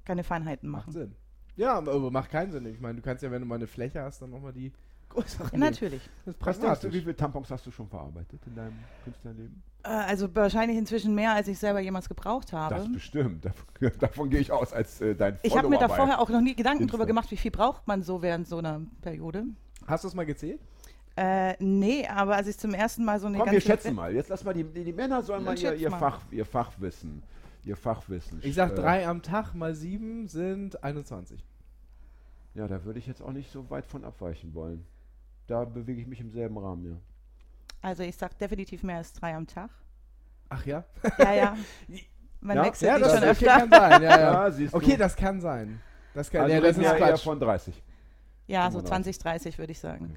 [0.04, 0.92] keine Feinheiten Macht machen.
[0.92, 1.16] Sinn.
[1.56, 2.66] Ja, aber macht keinen Sinn.
[2.66, 4.72] Ich meine, du kannst ja, wenn du mal eine Fläche hast, dann nochmal die
[5.10, 5.50] größere.
[5.52, 6.02] Ja, natürlich.
[6.24, 6.92] Das ist Was denkst du, pragmatisch.
[6.94, 9.62] wie viele Tampons hast du schon verarbeitet in deinem Künstlerleben?
[9.84, 12.74] Äh, also wahrscheinlich inzwischen mehr, als ich selber jemals gebraucht habe.
[12.76, 13.44] Das bestimmt.
[13.44, 13.66] Davon,
[14.00, 16.54] davon gehe ich aus als äh, dein Ich habe mir da vorher auch noch nie
[16.56, 16.92] Gedanken Insta.
[16.96, 19.44] drüber gemacht, wie viel braucht man so während so einer Periode.
[19.86, 20.60] Hast du es mal gezählt?
[21.16, 24.12] Äh, nee, aber als ich zum ersten Mal so eine Komm, wir ganze schätzen mal.
[24.12, 25.98] Jetzt lass mal die, die, die Männer sollen mal ihr, ihr, mal.
[25.98, 27.22] Fach, ihr Fachwissen.
[27.64, 28.40] Ihr Fachwissen.
[28.42, 31.42] Ich sag, äh, drei am Tag mal sieben sind 21.
[32.54, 34.84] Ja, da würde ich jetzt auch nicht so weit von abweichen wollen.
[35.46, 36.96] Da bewege ich mich im selben Rahmen, ja.
[37.80, 39.70] Also ich sag definitiv mehr als drei am Tag.
[40.48, 40.84] Ach ja?
[41.18, 41.56] Ja, ja.
[42.40, 43.46] Man Ja, wechselt ja, die das schon okay, öfter.
[43.46, 44.02] kann sein.
[44.02, 44.48] Ja, ja.
[44.48, 44.68] Ja, du.
[44.72, 45.80] okay, das kann sein.
[46.12, 47.24] Das kann, Also ja, das ist wir eher Quatsch.
[47.24, 47.82] von 30.
[48.46, 49.18] Ja, so 35.
[49.18, 50.16] 20, 30 würde ich sagen.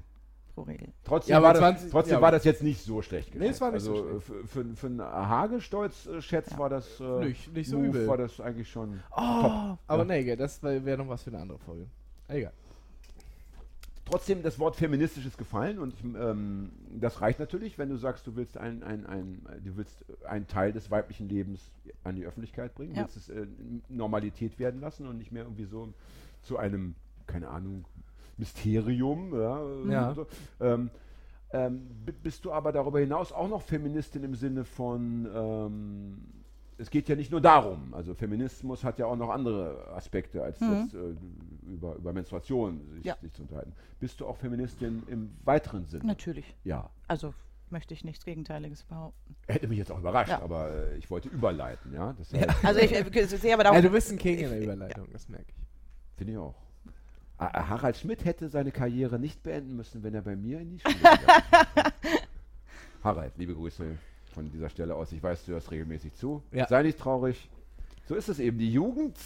[0.54, 0.90] Pro Regel.
[1.04, 2.22] Trotzdem, Ja, war, das, 20 trotzdem ja.
[2.22, 3.36] war das jetzt nicht so schlecht.
[3.36, 6.58] Nee, es war nicht also so äh, für, für, für einen Hagestolz-Schätz Ja.
[6.58, 8.08] war das äh, Nicht- nicht so Move übel.
[8.08, 9.78] war das eigentlich schon Oh, top.
[9.88, 10.24] aber Ja.
[10.24, 11.86] nee, das wäre noch was für eine andere Folge.
[12.28, 12.54] Egal.
[14.06, 18.38] Trotzdem das Wort feministisch ist gefallen und ähm, das reicht natürlich, wenn du sagst, du
[18.38, 21.60] willst ein, ein, ein, du willst einen Teil des weiblichen Lebens
[22.06, 23.02] an die Öffentlichkeit bringen, Ja.
[23.04, 23.46] willst es äh,
[23.90, 25.94] Normalität werden lassen und nicht mehr irgendwie so
[26.42, 26.96] zu einem,
[27.28, 27.84] keine Ahnung,
[28.38, 29.34] Mysterium.
[29.34, 30.14] Ja, Ja.
[30.14, 30.28] So.
[30.60, 30.90] Ähm,
[31.52, 31.88] ähm,
[32.24, 36.18] bist du aber darüber hinaus auch noch Feministin im Sinne von, ähm,
[36.78, 40.60] es geht ja nicht nur darum, also Feminismus hat ja auch noch andere Aspekte, als
[40.60, 40.90] Mhm.
[40.92, 41.16] das, äh,
[41.72, 43.16] über, über Menstruation sich, Ja.
[43.22, 43.72] sich zu unterhalten.
[44.00, 46.06] Bist du auch Feministin im weiteren Sinne?
[46.06, 46.54] Natürlich.
[46.66, 46.90] Ja.
[47.08, 47.34] Also
[47.70, 49.36] möchte ich nichts Gegenteiliges behaupten.
[49.48, 50.42] Hätte mich jetzt auch überrascht, Ja.
[50.42, 52.14] aber äh, ich wollte überleiten, ja.
[52.18, 53.82] Das heißt, Also ich äh, sehe aber da Ja, auch.
[53.84, 55.56] du bist ein King in der Überleitung, das merke ich.
[56.18, 56.56] Finde ich auch.
[57.40, 60.80] Ah, Harald Schmidt hätte seine Karriere nicht beenden müssen, wenn er bei mir in die
[60.80, 61.92] Schule gegangen wäre.
[63.04, 63.86] Harald, liebe Grüße
[64.34, 65.12] von dieser Stelle aus.
[65.12, 66.42] Ich weiß, du hörst regelmäßig zu.
[66.52, 66.68] Ja.
[66.68, 67.50] Sei nicht traurig.
[68.08, 68.58] So ist es eben.
[68.58, 69.18] Die Jugend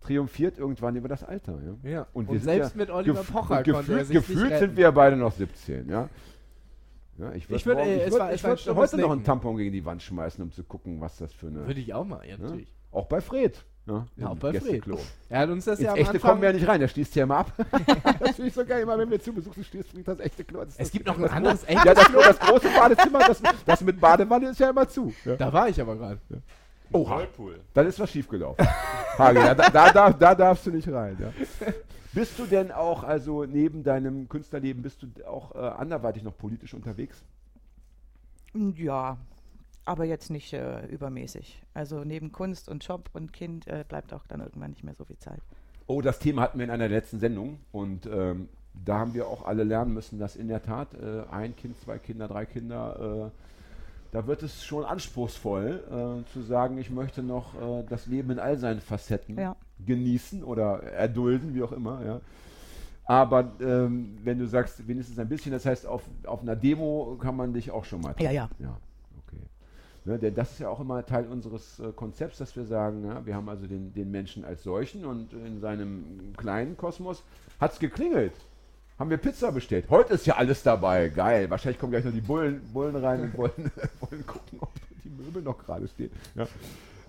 [0.00, 1.58] triumphiert irgendwann über das Alter.
[1.82, 1.90] Ja?
[1.90, 2.06] Ja.
[2.12, 5.32] Und, Und selbst ja mit Oliver gef- Pocher er gefühlt, gefühlt sind wir beide noch
[5.32, 5.88] 17.
[5.88, 6.08] Ja?
[7.18, 9.22] Ja, ich würde würd, äh, würd, würd heute noch einen.
[9.22, 11.66] Tampon gegen die Wand schmeißen, um zu gucken, was das für eine.
[11.66, 12.38] Würde ich auch mal, ja, Ja?
[12.38, 12.74] natürlich.
[12.90, 13.64] Auch bei Fred.
[13.86, 14.82] Ja, Ja, auch bei Fred.
[15.28, 16.30] Er hat uns das Ins ja am echte Anfang...
[16.30, 17.52] kommen wir ja nicht rein, der schließt ja immer ab.
[18.18, 20.42] das finde ich so geil, immer wenn wir zu Besuch sind, schließt Fred das echte
[20.44, 20.60] Klo.
[20.60, 23.42] Das Es das- gibt noch ein das anderes echtes Ja, das, das große Badezimmer, das,
[23.66, 25.12] das mit Badewanne ist ja immer zu.
[25.26, 25.36] Ja.
[25.36, 26.18] Da war ich aber gerade.
[26.92, 27.60] Oha, Whirlpool.
[27.74, 28.66] dann ist was schiefgelaufen.
[29.18, 31.16] Hage, ja, da, da, darf- da darfst du nicht rein.
[31.20, 31.32] Ja.
[32.12, 36.72] Bist du denn auch, also neben deinem Künstlerleben, bist du auch äh, anderweitig noch politisch
[36.72, 37.22] unterwegs?
[38.76, 39.16] Ja,
[39.84, 41.62] aber jetzt nicht äh, übermäßig.
[41.74, 45.04] Also neben Kunst und Job und Kind äh, bleibt auch dann irgendwann nicht mehr so
[45.04, 45.40] viel Zeit.
[45.86, 48.48] Oh, das Thema hatten wir in einer letzten Sendung und ähm,
[48.84, 51.98] da haben wir auch alle lernen müssen, dass in der Tat äh, ein Kind, zwei
[51.98, 53.38] Kinder, drei Kinder, äh,
[54.12, 58.38] da wird es schon anspruchsvoll äh, zu sagen, ich möchte noch äh, das Leben in
[58.38, 59.56] all seinen Facetten Ja.
[59.84, 62.04] genießen oder erdulden, wie auch immer.
[62.04, 62.20] Ja.
[63.04, 67.36] Aber ähm, wenn du sagst, wenigstens ein bisschen, das heißt, auf, auf einer Demo kann
[67.36, 68.48] man dich auch schon mal Ja, ja.
[68.58, 68.93] ja, okay.
[70.06, 73.24] Ne, denn das ist ja auch immer Teil unseres äh, Konzepts, dass wir sagen, ja,
[73.24, 77.22] wir haben also den, den Menschen als solchen und in seinem kleinen Kosmos
[77.58, 78.34] hat es geklingelt.
[78.98, 79.86] Haben wir Pizza bestellt.
[79.88, 81.08] Heute ist ja alles dabei.
[81.08, 81.48] Geil.
[81.48, 83.52] Wahrscheinlich kommen gleich noch die Bullen, Bullen rein und wollen,
[84.00, 84.70] wollen gucken, ob
[85.02, 86.10] die Möbel noch gerade stehen.
[86.34, 86.46] Ja.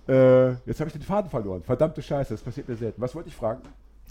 [0.07, 1.63] Äh, jetzt habe ich den Faden verloren.
[1.63, 3.01] Verdammte Scheiße, das passiert mir selten.
[3.01, 3.61] Was wollte ich fragen?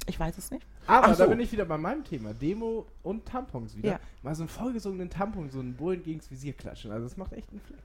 [0.06, 0.66] Ich weiß es nicht.
[0.86, 1.30] Aber Ach da so.
[1.30, 2.34] bin ich wieder bei meinem Thema.
[2.34, 3.92] Demo und Tampons wieder.
[3.92, 4.00] Ja.
[4.22, 6.92] Mal so einen vollgesungenen Tampon, so einen Bullen gegens Visier klatschen.
[6.92, 7.80] Also das macht echt einen Fleck.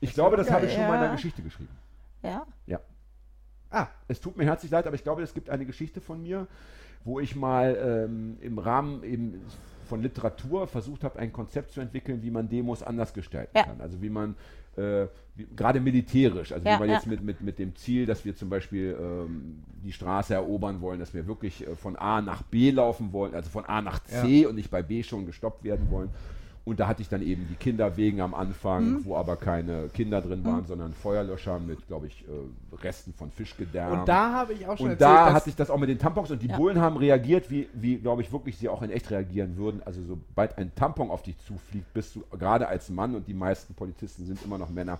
[0.00, 1.06] Ich glaube, das habe ich schon mal in Ja.
[1.06, 1.76] einer Geschichte geschrieben.
[2.22, 2.46] Ja.
[3.72, 6.48] Ah, Es tut mir herzlich leid, aber ich glaube, es gibt eine Geschichte von mir,
[7.04, 9.46] wo ich mal ähm, im Rahmen eben
[9.86, 13.62] von Literatur versucht habe, ein Konzept zu entwickeln, wie man Demos anders gestalten Ja.
[13.64, 13.80] kann.
[13.80, 14.34] Also wie man
[14.76, 15.06] äh,
[15.36, 16.94] wie, gerade militärisch, also Ja, wie man ja.
[16.96, 20.98] jetzt mit, mit, mit dem Ziel, dass wir zum Beispiel ähm, die Straße erobern wollen,
[20.98, 24.46] dass wir wirklich äh, von A nach B laufen wollen, also von A nach C
[24.46, 26.10] und nicht bei B schon gestoppt werden wollen.
[26.64, 29.04] Und da hatte ich dann eben die Kinderwegen am Anfang, Mhm.
[29.06, 34.00] wo aber keine Kinder drin waren, sondern Feuerlöscher mit, glaube ich, äh, Resten von Fischgedärm.
[34.00, 35.88] Und da habe ich auch schon Und erzählt, da dass hatte ich das auch mit
[35.88, 36.56] den Tampons und die Ja.
[36.58, 39.80] Bullen haben reagiert, wie, wie glaube ich, wirklich sie auch in echt reagieren würden.
[39.86, 43.72] Also sobald ein Tampon auf dich zufliegt, bist du gerade als Mann und die meisten
[43.74, 44.98] Polizisten sind immer noch Männer.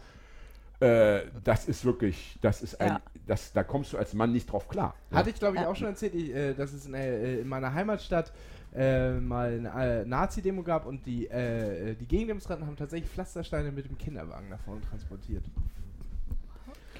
[0.80, 3.00] Äh, das ist wirklich, das ist ein, Ja.
[3.26, 4.94] das, da kommst du als Mann nicht drauf klar.
[5.12, 5.68] Hatte ich, glaube ich, Ja.
[5.68, 8.32] auch schon erzählt, ich, äh, dass es in, äh, in meiner Heimatstadt
[8.74, 13.88] äh, mal eine äh, Nazi-Demo gab und die, äh, die Gegendemonstranten haben tatsächlich Pflastersteine mit
[13.88, 15.44] dem Kinderwagen nach vorne transportiert.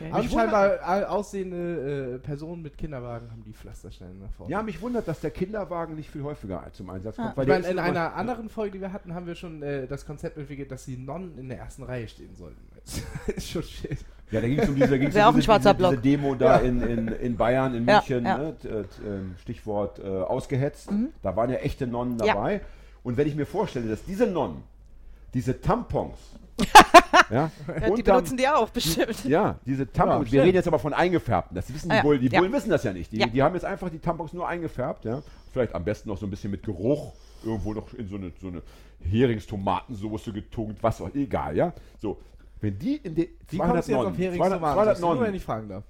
[0.01, 0.11] Okay.
[0.13, 4.51] Aber scheinbar äh, aussehende äh, Personen mit Kinderwagen haben die Pflastersteine nach vorne.
[4.51, 7.29] Ja, mich wundert, dass der Kinderwagen nicht viel häufiger zum Einsatz kommt.
[7.29, 7.37] Ah.
[7.37, 10.39] Weil meine, in einer anderen Folge, die wir hatten, haben wir schon äh, das Konzept
[10.39, 12.61] entwickelt, dass die Nonnen in der ersten Reihe stehen sollten.
[12.75, 13.03] Das
[13.37, 13.99] ist schon shit.
[14.31, 16.03] Ja, da ging es um diese, ging's um auch ein diese, schwarzer diese, diese.
[16.03, 18.23] Demo da in, in, in Bayern, in München.
[18.23, 20.91] Ne, t- ähm, Stichwort äh, ausgehetzt.
[20.91, 21.09] Mhm.
[21.23, 22.61] Da waren ja echte Nonnen dabei.
[23.03, 24.63] Und wenn ich mir vorstelle, dass diese Nonnen,
[25.35, 26.17] diese Tampons,
[27.31, 27.51] ja,
[27.81, 29.25] Ja, die benutzen die auch bestimmt.
[29.25, 31.55] ja, diese Tampons, Ja, wir reden jetzt aber von eingefärbten.
[31.55, 32.03] Das wissen die Ah, ja.
[32.03, 32.21] Bullen.
[32.21, 32.29] Die.
[32.29, 33.11] Bullen wissen das ja nicht.
[33.13, 35.05] Die, die haben jetzt einfach die Tampons nur eingefärbt.
[35.07, 35.23] Ja?
[35.53, 37.13] Vielleicht am besten noch so ein bisschen mit Geruch.
[37.43, 38.61] Irgendwo noch in so eine, so eine
[39.03, 41.73] Heringstomatensoße getunkt, was auch egal, ja.
[42.01, 42.19] So,
[42.61, 45.01] wenn die in die Wie kommst du jetzt auf 200 Heringstomatensauce?
[45.01, 45.85] Nur wenn ich fragen darf.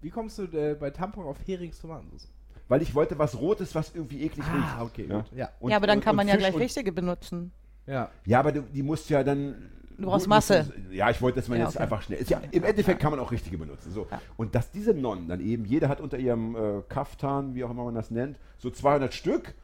[0.00, 2.28] Wie kommst du äh, bei Tampon auf Heringstomatensauce?
[2.70, 4.92] weil ich wollte was Rotes, was irgendwie eklig Ah, riecht.
[4.92, 5.16] okay, Ja.
[5.20, 5.24] gut.
[5.34, 5.48] Ja.
[5.58, 7.50] Und- ja, aber dann und- kann und man ja Fisch gleich und- richtige benutzen.
[7.86, 8.10] ja.
[8.26, 9.70] Ja, aber du, die musst ja dann.
[9.96, 10.70] Du brauchst gut, Masse.
[10.92, 11.82] Ja, ich wollte, dass man Ja, jetzt okay.
[11.84, 12.18] einfach schnell.
[12.20, 13.90] Ist ja, Im Endeffekt kann man auch richtige benutzen.
[13.90, 14.06] So.
[14.10, 14.20] Ja.
[14.36, 17.84] Und dass diese Nonnen dann eben, jeder hat unter ihrem äh, Kaftan, wie auch immer
[17.84, 19.54] man das nennt, so 200 Stück.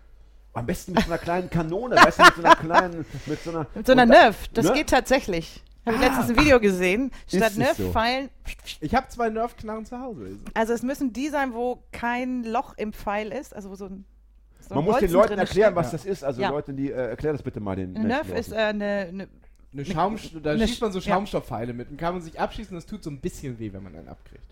[0.54, 3.04] Am besten mit so einer kleinen Kanone, weißt du, mit so einer kleinen.
[3.26, 4.72] Mit so einer, Mit so einer Nerf, das ne?
[4.72, 5.62] geht tatsächlich.
[5.86, 7.10] Habe ich letztens ein Video gesehen.
[7.28, 7.60] Statt es so?
[7.60, 8.30] Nerf-Pfeilen.
[8.80, 10.38] Ich habe zwei Nerf-Knarren zu Hause.
[10.54, 14.04] Also es müssen die sein, wo kein Loch im Pfeil ist, also wo so ein.
[14.66, 15.76] So Man muss den Leuten erklären, steckt.
[15.76, 16.24] was das ist.
[16.24, 16.48] Also Ja.
[16.50, 19.28] Leute, die äh, erklär das bitte mal den Ein Nerf ist äh, eine, eine
[19.74, 21.00] Eine Schaum, da eine schießt man so.
[21.02, 21.90] Schaumstoffpfeile mit.
[21.90, 24.44] Und kann man sich abschießen, das tut so ein bisschen weh, wenn man einen abkriegt.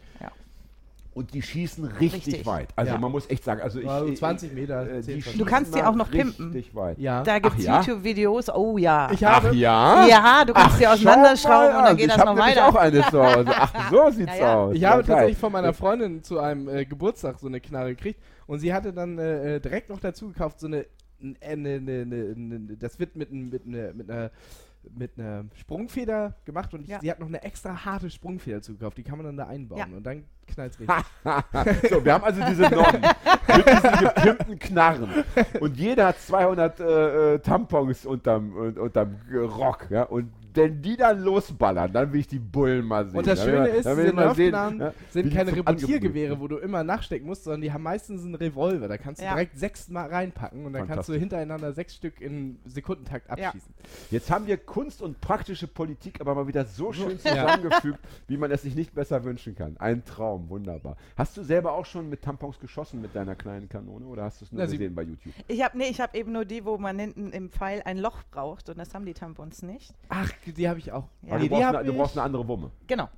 [1.15, 2.47] Und die schießen richtig, Richtig.
[2.47, 2.69] weit.
[2.75, 2.99] Also Ja.
[2.99, 5.39] man muss echt sagen, also ich, Also ich 20 Meter, äh, 10 die von- schießen
[5.39, 6.53] Du kannst die auch noch pimpen.
[6.53, 6.99] Richtig weit.
[6.99, 7.23] Ja.
[7.23, 7.81] Da gibt es ja?
[7.81, 9.11] YouTube-Videos, oh ja.
[9.13, 10.07] Ich habe, ja?
[10.07, 12.69] ja, du kannst sie auseinanderschrauben schau und dann geht ich das hab noch nämlich weiter.
[12.69, 13.45] auch eine zu Hause.
[13.55, 14.55] Ach, so sieht's Ja, ja.
[14.57, 14.75] aus.
[14.75, 18.61] Ich habe tatsächlich von meiner Freundin zu einem äh, Geburtstag so eine Knarre gekriegt und
[18.61, 20.87] sie hatte dann äh, äh, direkt noch dazu gekauft, so eine,
[21.23, 24.31] n- äh, ne, ne, ne, ne, das wird mit, n- mit, ne, mit einer
[24.97, 26.99] mit einer Sprungfeder gemacht und Ja.
[27.01, 29.97] sie hat noch eine extra harte Sprungfeder zugekauft, die kann man dann da einbauen Ja.
[29.97, 30.97] und dann knallt richtig.
[31.89, 33.01] So, wir haben also diese Nonnen
[33.57, 35.09] mit diesen gepimpten Knarren.
[35.61, 39.87] Und jeder hat 200 äh, äh, Tampons unterm, unterm Rock.
[39.89, 40.03] Ja?
[40.03, 43.19] Und wenn die dann losballern, dann will ich die Bullen mal sehen.
[43.19, 47.45] Und das Schöne ist, diese Nerfknarren ja, sind keine Angebrüht wo du immer nachstecken musst,
[47.45, 48.89] sondern die haben meistens einen Revolver.
[48.89, 49.35] Da kannst du Ja.
[49.35, 53.49] direkt sechs mal reinpacken und dann kannst du hintereinander sechs Stück in Sekundentakt Ja.
[53.49, 53.73] abschießen.
[54.11, 57.47] Jetzt haben wir Kunst und praktische Politik aber mal wieder so schön Ja.
[57.47, 57.99] zusammengefügt,
[58.29, 59.77] wie man es sich nicht besser wünschen kann.
[59.79, 60.97] Ein Traum, wunderbar.
[61.17, 64.45] Hast du selber auch schon mit Tampons geschossen mit deiner kleinen Kanone oder hast du
[64.45, 65.33] es nur Na, gesehen bei YouTube?
[65.49, 68.23] Ich habe nee, ich habe eben nur die, wo man hinten im Pfeil ein Loch
[68.31, 69.95] braucht und das haben die Tampons nicht.
[70.09, 71.05] Ach, die habe ich auch.
[71.23, 71.35] Ja.
[71.35, 72.71] Aber du, brauchst eine, du brauchst eine andere Wumme.
[72.87, 73.09] Genau.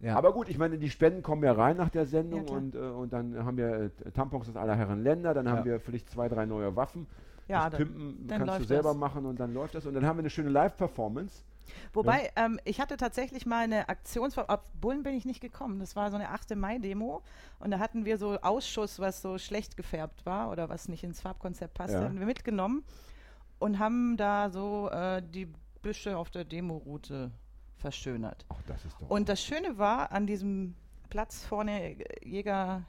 [0.00, 0.16] Ja.
[0.16, 2.78] Aber gut, ich meine, die Spenden kommen ja rein nach der Sendung Ja, und, äh,
[2.78, 5.64] und dann haben wir äh, Tampons aus aller Herren Länder, dann haben Ja.
[5.64, 7.06] wir vielleicht zwei, drei neue Waffen.
[7.48, 8.96] Ja, das dann, Pimpen dann kannst du selber das.
[8.98, 9.86] machen und dann läuft das.
[9.86, 11.42] Und dann haben wir eine schöne Live-Performance.
[11.94, 15.96] Wobei, ähm, ich hatte tatsächlich mal eine Aktionsform, auf Bullen bin ich nicht gekommen, das
[15.96, 16.54] war so eine 8.
[16.56, 17.22] Mai-Demo
[17.58, 21.22] und da hatten wir so Ausschuss, was so schlecht gefärbt war oder was nicht ins
[21.22, 22.04] Farbkonzept passte, Ja.
[22.04, 22.84] haben wir mitgenommen
[23.58, 25.48] und haben da so äh, die
[25.84, 27.30] Büsche auf der Demoroute
[27.76, 28.44] verschönert.
[28.48, 29.10] Ach, das ist doch.
[29.10, 30.74] Und das Schöne war an diesem
[31.10, 32.82] Platz vorne, äh, Jäger,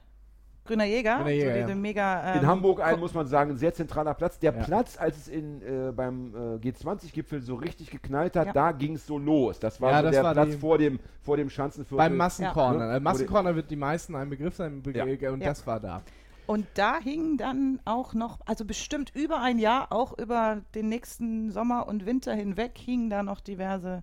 [0.64, 1.74] Grüner Jäger, Grüner Jäger, so diese ja.
[1.76, 2.32] mega...
[2.34, 4.38] in ähm, Hamburg ein, muss man sagen, ein sehr zentraler Platz.
[4.40, 4.64] Der Ja.
[4.64, 8.52] Platz, als es in, äh, beim äh, G20-Gipfel so richtig geknallt hat, Ja.
[8.52, 9.60] da ging es so los.
[9.60, 11.98] Das war Ja, so das der war Platz vor dem, vor dem Schanzenviertel.
[11.98, 12.94] Beim Massencorner.
[12.94, 13.00] Ja.
[13.00, 15.04] Massencorner wird die meisten ein Begriff sein Be Ja.
[15.30, 15.48] und Ja.
[15.48, 16.02] das war da.
[16.46, 21.50] Und da hingen dann auch noch, also bestimmt über ein Jahr, auch über den nächsten
[21.50, 24.02] Sommer und Winter hinweg, hingen da noch diverse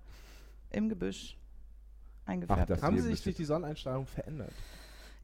[0.71, 1.37] im Gebüsch
[2.25, 2.69] eingefärbt.
[2.69, 4.51] das- Haben sie sich durch die Sonneneinstrahlung verändert?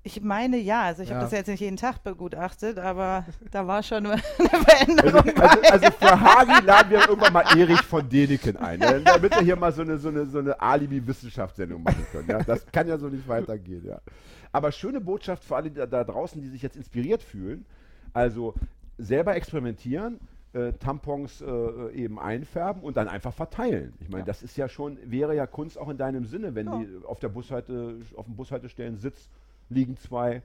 [0.02, 1.16] ich meine ja, also ich Ja.
[1.16, 5.38] habe das jetzt nicht jeden Tag begutachtet, aber da war schon eine Veränderung.
[5.38, 9.02] Also, also für Hagi laden wir irgendwann mal Erich von Däniken ein, ne?
[9.04, 12.30] damit wir hier mal so eine, so eine, so eine Alibi-Wissenschaftssendung machen können.
[12.30, 12.42] Ja?
[12.44, 13.86] Das kann ja so nicht weitergehen.
[13.86, 14.00] Ja.
[14.52, 17.66] Aber schöne Botschaft für alle da, da draußen, die sich jetzt inspiriert fühlen.
[18.14, 18.56] Also
[18.98, 20.20] selber experimentieren,
[20.54, 23.94] äh, Tampons äh, eben einfärben und dann einfach verteilen.
[24.00, 24.26] Ich meine, Ja.
[24.26, 26.80] das ist ja schon, wäre ja Kunst auch in deinem Sinne, wenn Ja.
[26.80, 29.30] die auf der Bushalte, auf dem Bushaltestellen Sitz
[29.70, 30.42] liegen zwei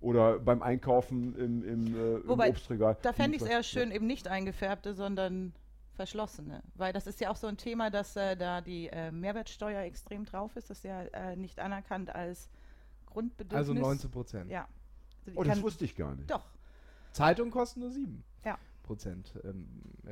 [0.00, 2.96] oder beim Einkaufen im, im, äh, im Wobei, Obstregal.
[3.02, 5.52] Da fände ich es eher schön, eben nicht eingefärbte, sondern
[5.94, 6.62] verschlossene.
[6.74, 10.24] Weil das ist ja auch so ein Thema, dass äh, da die äh, Mehrwertsteuer extrem
[10.24, 10.70] drauf ist.
[10.70, 12.48] Das ist ja äh, nicht anerkannt als
[13.10, 13.58] Grundbedürfnis.
[13.68, 14.50] Also 19 Prozent.
[14.50, 14.68] Ja.
[15.26, 16.30] Also Oh, das wusste ich gar nicht.
[16.30, 16.44] Doch.
[17.12, 18.58] Zeitungen kosten nur 7 Ja.
[18.82, 19.32] Prozent.
[19.44, 19.66] Ähm,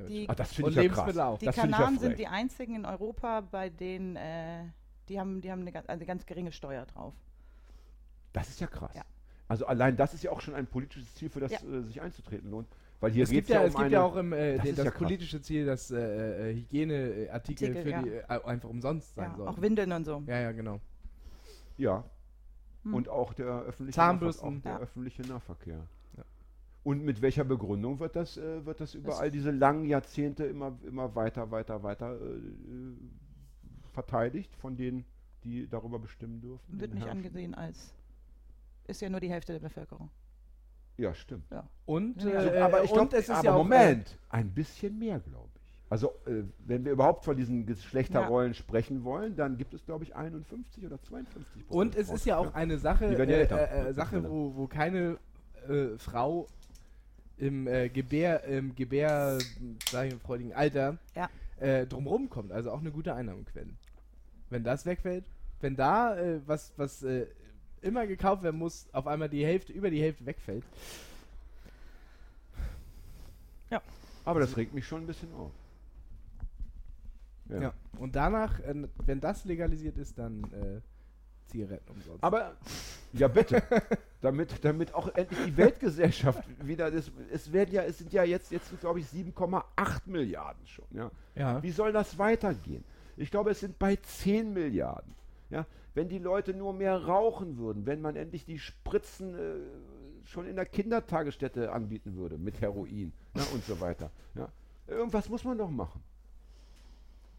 [0.09, 1.26] Die- Ah, das finde ich ja Lebensmittel krass.
[1.26, 1.38] auch.
[1.38, 4.64] Die Das ich ja Kanaren sind die einzigen in Europa, bei denen äh,
[5.09, 7.14] die haben, die haben eine ganz, also eine ganz geringe Steuer drauf.
[8.32, 8.92] Das ist ja krass.
[8.94, 9.05] Ja.
[9.49, 11.59] Also allein das ist ja auch schon ein politisches Ziel, für das Ja.
[11.61, 12.68] äh, sich einzutreten lohnt.
[13.01, 14.57] Weil hier es geht gibt ja, ja um es gibt eine, ja auch im, äh,
[14.59, 18.03] das das politische Ziel, dass äh, äh, Hygieneartikel Artikel, für ja.
[18.03, 19.49] die äh, einfach umsonst sein Ja, sollen.
[19.49, 20.22] auch Windeln und so.
[20.26, 20.80] ja, ja, genau.
[21.76, 22.05] Ja.
[22.87, 22.95] Hm.
[22.95, 24.47] Und auch der öffentliche Zahnbürsten.
[24.49, 24.78] Nahver- auch der Ja.
[24.78, 25.87] öffentliche Nahverkehr.
[26.16, 26.24] Ja.
[26.84, 30.78] Und mit welcher Begründung wird das, äh, wird das über all diese langen Jahrzehnte immer,
[30.87, 32.97] immer weiter, weiter, weiter äh, äh,
[33.93, 35.05] verteidigt von denen,
[35.43, 36.78] die darüber bestimmen dürfen?
[36.80, 37.18] Wird nicht Herrschern?
[37.18, 37.93] angesehen als.
[38.87, 40.11] Ist ja nur die Hälfte der Bevölkerung.
[40.97, 41.45] Ja, stimmt.
[41.87, 44.97] Und, Ja, äh, aber ich und glaube, es ist aber ja auch, Moment, ein bisschen
[44.99, 45.55] mehr, glaube ich.
[45.89, 50.16] Also, äh, wenn wir überhaupt von diesen Geschlechterrollen sprechen wollen, dann gibt es, glaube ich,
[50.16, 53.93] 51 oder 52% Äh, und es ist ja auch eine Sache, ja äh, äh, äh,
[53.93, 55.18] Sache wo, wo keine
[55.68, 56.49] äh, Frau
[57.39, 59.45] im äh, Gebär, im Gebär,
[59.93, 61.28] sag ich mal, freudigen Alter Ja.
[61.61, 62.51] äh, drumrum kommt.
[62.51, 63.70] Also auch eine gute Einnahmequelle.
[64.51, 65.24] Wenn das wegfällt,
[65.61, 67.26] wenn da äh, was, was äh,
[67.80, 70.64] immer gekauft werden muss, auf einmal die Hälfte, über die Hälfte wegfällt.
[74.26, 75.53] Aber das regt mich schon ein bisschen auf.
[77.49, 77.72] Ja.
[77.99, 78.74] Und danach, äh,
[79.05, 80.80] wenn das legalisiert ist, dann äh,
[81.47, 82.22] Zigaretten umsonst.
[82.22, 82.57] Aber,
[83.12, 83.62] ja bitte,
[84.20, 88.51] damit, damit auch endlich die Weltgesellschaft wieder, das, es werden ja, es sind ja jetzt,
[88.51, 89.62] jetzt glaube ich 7,8
[90.07, 91.11] Milliarden schon, ja.
[91.34, 91.62] ja.
[91.62, 92.84] Wie soll das weitergehen?
[93.16, 95.14] Ich glaube, es sind bei 10 Milliarden.
[95.51, 95.66] Ja?
[95.94, 99.55] Wenn die Leute nur mehr rauchen würden, wenn man endlich die Spritzen äh,
[100.24, 104.11] schon in der Kindertagesstätte anbieten würde mit Heroin ja, und so weiter.
[104.34, 104.49] Ja?
[104.86, 106.03] Irgendwas muss man doch machen.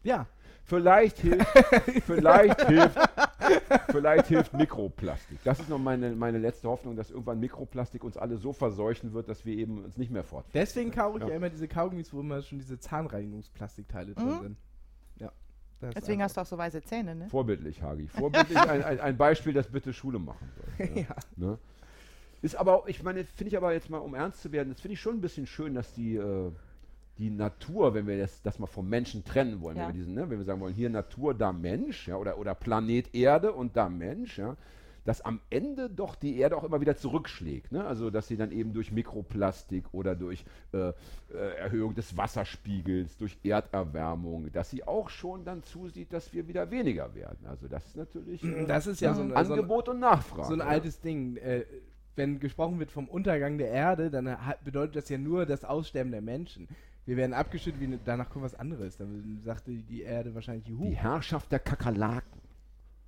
[0.03, 0.27] Ja.
[0.63, 1.47] Vielleicht hilft,
[2.05, 2.99] vielleicht hilft,
[3.89, 5.39] vielleicht hilft Mikroplastik.
[5.45, 9.29] Das ist noch meine, meine letzte Hoffnung, dass irgendwann Mikroplastik uns alle so verseuchen wird,
[9.29, 10.45] dass wir eben uns nicht mehr fort.
[10.53, 11.29] Deswegen kaufe ich ja.
[11.29, 11.35] Ja.
[11.35, 14.41] immer diese Kaugummis, wo immer schon diese Zahnreinigungsplastikteile drin Mhm.
[14.41, 14.57] sind.
[15.19, 15.31] Ja.
[15.95, 17.29] Deswegen hast du auch so weiße Zähne, ne?
[17.29, 18.07] Vorbildlich, Hagi.
[18.09, 20.87] Vorbildlich ein, ein, ein Beispiel, das bitte Schule machen soll.
[20.95, 21.15] ja.
[21.37, 21.57] Ne?
[22.41, 24.95] Ist aber, ich meine, finde ich aber jetzt mal, um ernst zu werden, das finde
[24.95, 26.51] ich schon ein bisschen schön, dass die, äh,
[27.17, 29.87] die Natur, wenn wir das, das mal vom Menschen trennen wollen, Ja.
[29.87, 32.55] wenn, wir diesen, ne, wenn wir sagen wollen, hier Natur, da Mensch, ja, oder, oder
[32.55, 34.55] Planet Erde und da Mensch, ja,
[35.07, 37.71] dass am Ende doch die Erde auch immer wieder zurückschlägt.
[37.71, 37.85] Ne?
[37.85, 40.43] Also, dass sie dann eben durch Mikroplastik oder durch
[40.73, 40.93] äh, äh,
[41.57, 47.15] Erhöhung des Wasserspiegels, durch Erderwärmung, dass sie auch schon dann zusieht, dass wir wieder weniger
[47.15, 47.47] werden.
[47.47, 50.49] Also, das ist natürlich äh, Das ist ja so ein, so ein, Angebot und Nachfrage.
[50.49, 51.37] so ein altes Ding.
[51.37, 51.63] Äh,
[52.17, 56.21] wenn gesprochen wird vom Untergang der Erde, dann bedeutet das ja nur das Aussterben der
[56.21, 56.67] Menschen.
[57.07, 58.97] Wir werden abgeschüttet, wie, ne- danach kommt was anderes.
[58.97, 60.89] Dann sagte die Erde wahrscheinlich Juhu.
[60.89, 62.41] Die Herrschaft der Kakerlaken.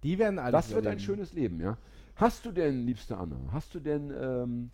[0.04, 1.78] Die werden alles Das wird ein schönes Leben, ja.
[2.16, 4.72] Hast du denn, liebste Anna, hast du denn, ähm,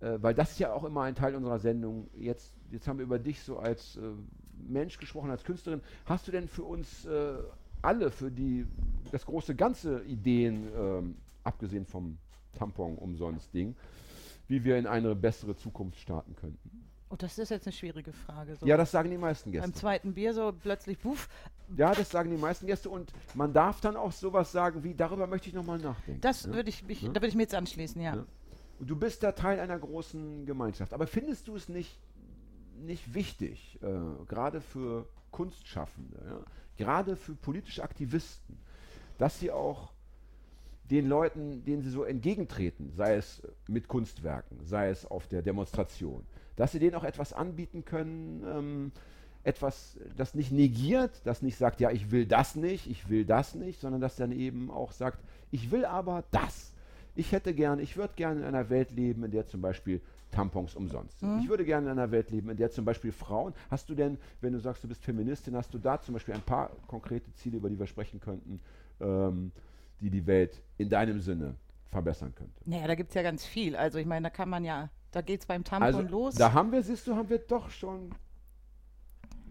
[0.00, 3.04] äh, weil das ist ja auch immer ein Teil unserer Sendung, jetzt, jetzt haben wir
[3.04, 4.00] über dich so als äh,
[4.66, 7.34] Mensch gesprochen, als Künstlerin, hast du denn für uns äh,
[7.82, 8.66] alle, für die,
[9.12, 12.16] das große Ganze Ideen, ähm, abgesehen vom
[12.54, 13.76] Tampon umsonst Ding,
[14.48, 16.70] wie wir in eine bessere Zukunft starten könnten?
[17.08, 18.56] Oh, das ist jetzt eine schwierige Frage.
[18.56, 19.78] So Ja, das sagen die meisten beim Gäste.
[19.78, 21.28] zweiten Bier so plötzlich, puff,
[21.76, 25.26] Ja, das sagen die meisten Gäste und man darf dann auch sowas sagen wie, darüber
[25.26, 26.20] möchte ich nochmal nachdenken.
[26.20, 26.52] das ja?
[26.52, 27.08] würde ich, mich, Ja.
[27.08, 28.16] da würde ich mir jetzt anschließen, ja.
[28.16, 28.26] Ja.
[28.80, 30.92] Und du bist da Teil einer großen Gemeinschaft.
[30.92, 31.96] Aber findest du es nicht,
[32.76, 36.40] nicht wichtig, äh, gerade für Kunstschaffende, ja?
[36.76, 38.58] gerade für politische Aktivisten,
[39.18, 39.92] dass sie auch
[40.90, 46.26] den Leuten, denen sie so entgegentreten, sei es mit Kunstwerken, sei es auf der Demonstration,
[46.56, 48.92] dass sie denen auch etwas anbieten können, ähm,
[49.44, 53.54] etwas, das nicht negiert, das nicht sagt, ja, ich will das nicht, ich will das
[53.54, 56.74] nicht, sondern das dann eben auch sagt, ich will aber das.
[57.14, 60.00] Ich hätte gerne, ich würde gerne in einer Welt leben, in der zum Beispiel
[60.32, 61.40] Tampons umsonst sind.
[61.42, 64.18] Ich würde gerne in einer Welt leben, in der zum Beispiel Frauen, hast du denn,
[64.40, 67.58] wenn du sagst, du bist Feministin, hast du da zum Beispiel ein paar konkrete Ziele,
[67.58, 68.60] über die wir sprechen könnten,
[69.00, 69.52] ähm,
[70.00, 71.54] die die Welt in deinem Sinne
[71.90, 72.60] verbessern könnte?
[72.64, 73.76] Naja, da gibt es ja ganz viel.
[73.76, 76.34] Also ich meine, da kann man ja, da geht es beim Tampon Also, los.
[76.34, 78.10] da haben wir, siehst du, haben wir doch schon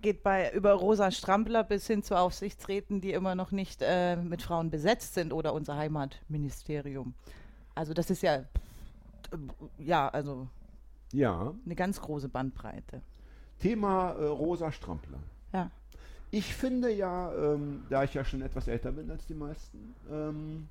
[0.01, 4.43] geht bei über Rosa Strampler bis hin zu Aufsichtsräten, die immer noch nicht äh, mit
[4.43, 7.15] Frauen besetzt sind oder unser Heimatministerium.
[7.73, 8.43] Also das ist ja,
[9.79, 10.47] ja, also
[11.11, 13.01] Ja, eine ganz große Bandbreite.
[13.57, 15.17] Thema äh, rosa Strampler.
[15.51, 15.71] Ja.
[16.29, 20.67] Ich finde ja, ähm, da ich ja schon etwas älter bin als die meisten, ähm,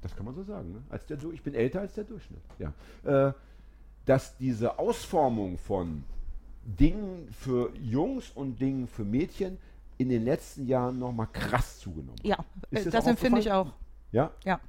[0.00, 0.82] das kann man so sagen, ne?
[0.88, 2.72] als der, Du- ich bin älter als der Durchschnitt, ja,
[3.04, 3.32] äh,
[4.08, 6.04] dass diese Ausformung von
[6.64, 9.58] Dingen für Jungs und Dingen für Mädchen
[9.98, 12.18] in den letzten Jahren nochmal krass zugenommen.
[12.22, 12.38] Ja,
[12.70, 13.72] Ist äh, das das empfinde ich auch.
[14.12, 14.30] Ja?
[14.44, 14.60] Ja.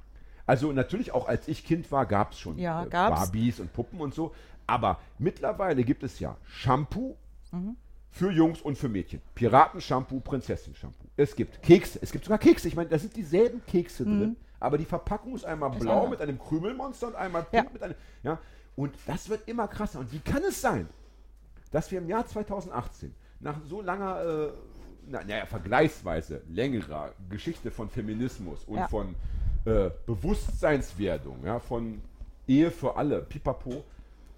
[0.46, 3.20] Also natürlich auch als ich Kind war, gab es schon Ja, äh, gab's.
[3.20, 4.34] Barbies und Puppen und so.
[4.66, 7.16] Aber mittlerweile gibt es ja Shampoo
[7.52, 7.76] Mhm.
[8.10, 9.20] für Jungs und für Mädchen.
[9.34, 11.06] Piraten-Shampoo, Prinzessin-Shampoo.
[11.16, 12.68] Es gibt Kekse, es gibt sogar Kekse.
[12.68, 15.76] Ich meine, da sind dieselben Kekse drin, aber die Verpackung ist einmal Mhm.
[15.76, 16.10] Ist blau anders.
[16.10, 17.62] mit einem Krümelmonster und einmal Ja.
[17.62, 17.94] pink mit einem.
[18.22, 18.38] Ja,
[18.76, 20.00] und das wird immer krasser.
[20.00, 20.88] Und wie kann es sein,
[21.70, 24.52] dass wir im Jahr 2018 nach so langer, äh,
[25.06, 28.88] na, naja, vergleichsweise längerer Geschichte von Feminismus und Ja.
[28.88, 29.14] von
[29.66, 32.00] äh, Bewusstseinswerdung, ja, von
[32.48, 33.84] Ehe für alle, pipapo,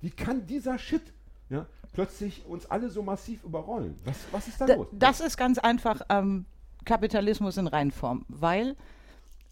[0.01, 1.03] wie kann dieser Shit
[1.49, 3.95] ja, plötzlich uns alle so massiv überrollen?
[4.05, 4.89] Was, was ist da Da, los?
[4.93, 6.45] das ist ganz einfach ähm,
[6.85, 8.77] Kapitalismus in Reinform, weil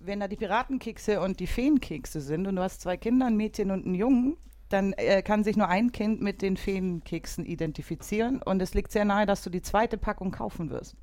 [0.01, 3.71] wenn da die Piratenkekse und die Feenkekse sind und du hast zwei Kinder, ein Mädchen
[3.71, 4.37] und einen Jungen,
[4.71, 9.05] dann äh, kann sich nur ein Kind mit den Feenkeksen identifizieren und es liegt sehr
[9.05, 10.97] nahe, dass du die zweite Packung kaufen wirst.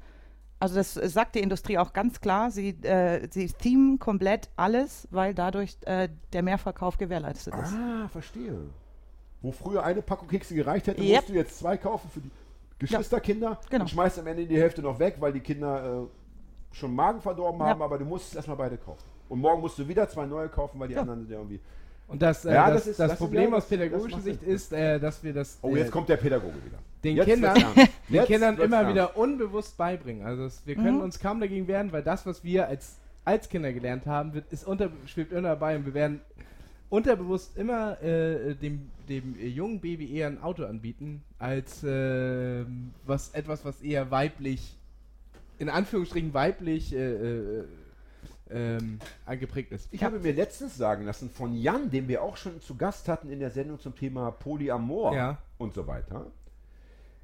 [0.60, 2.50] Also das äh, sagt die Industrie auch ganz klar.
[2.50, 7.74] Sie, äh, sie themen komplett alles, weil dadurch äh, der Mehrverkauf gewährleistet ist.
[7.74, 8.58] Ah, verstehe.
[9.42, 11.16] Wo früher eine Packung Kekse gereicht hätte, Yep.
[11.16, 12.32] musst du jetzt zwei kaufen für die
[12.80, 13.84] Geschwisterkinder genau.
[13.84, 17.60] und schmeißt am Ende die Hälfte noch weg, weil die Kinder äh, schon Magen verdorben
[17.62, 17.68] Ja.
[17.68, 19.04] haben, aber du musst erstmal beide kaufen.
[19.30, 21.02] Und morgen musst du wieder zwei neue kaufen, weil die Ja.
[21.02, 21.60] anderen sind ja irgendwie.
[22.08, 24.24] Und das, äh, Ja, das, das das, ist- das ist- Problem aus das- pädagogischer das
[24.24, 26.78] Sicht ist, äh, dass wir das Oh, äh, jetzt kommt der Pädagoge wieder.
[27.04, 27.56] den Jetzt Kindern,
[28.10, 30.26] den Kindern immer wieder unbewusst beibringen.
[30.26, 31.02] Also es, wir können Mhm.
[31.04, 32.96] uns kaum dagegen wehren, weil das, was wir als,
[33.26, 36.22] als Kinder gelernt haben, wird, ist unter, schwebt immer dabei und wir werden
[36.90, 42.64] unterbewusst immer äh, dem, dem äh, jungen Baby eher ein Auto anbieten, als äh,
[43.06, 44.78] was, etwas, was eher weiblich,
[45.60, 46.98] in Anführungsstrichen weiblich äh,
[47.60, 47.64] äh,
[48.52, 49.88] ähm, angeprägt ist.
[49.92, 53.30] Ich habe mir letztens sagen lassen von Jan, den wir auch schon zu Gast hatten
[53.30, 55.38] in der Sendung zum Thema Polyamor Ja.
[55.58, 56.28] und so weiter,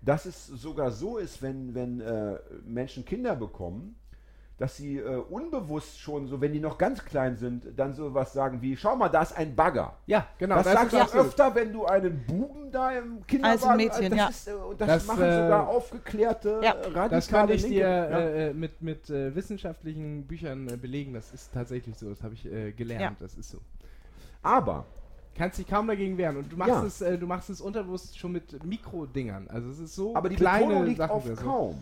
[0.02, 3.96] dass es sogar so ist, wenn, wenn äh, Menschen Kinder bekommen,
[4.64, 8.32] dass sie äh, unbewusst schon so, wenn die noch ganz klein sind, dann so was
[8.32, 9.98] sagen wie, schau mal, da ist ein Bagger.
[10.06, 10.56] Ja, genau.
[10.56, 11.18] das, ist sagst du auch so.
[11.20, 13.62] öfter, wenn du einen Buben da im Kinderwagen...
[13.62, 14.28] Als Mädchen, das ja.
[14.30, 16.72] Ist, äh, und das, Das, machen äh, sogar aufgeklärte, Ja.
[16.72, 17.76] äh, radikale Das kann ich Linke.
[17.76, 18.06] dir Ja.
[18.20, 21.14] äh, äh, mit, mit äh, wissenschaftlichen Büchern äh, belegen.
[21.14, 22.10] Das ist tatsächlich so.
[22.10, 23.02] Das habe ich äh, gelernt.
[23.02, 23.16] Ja.
[23.20, 23.58] Das ist so.
[24.42, 24.86] Aber
[25.36, 26.38] Kannst dich kaum dagegen wehren.
[26.38, 26.84] Und du machst Ja.
[26.86, 29.48] es, äh, du machst es unterbewusst schon mit Mikrodingern.
[29.50, 31.12] Also es ist so Aber die kleine Betonung liegt Sachen.
[31.12, 31.76] auf oder so.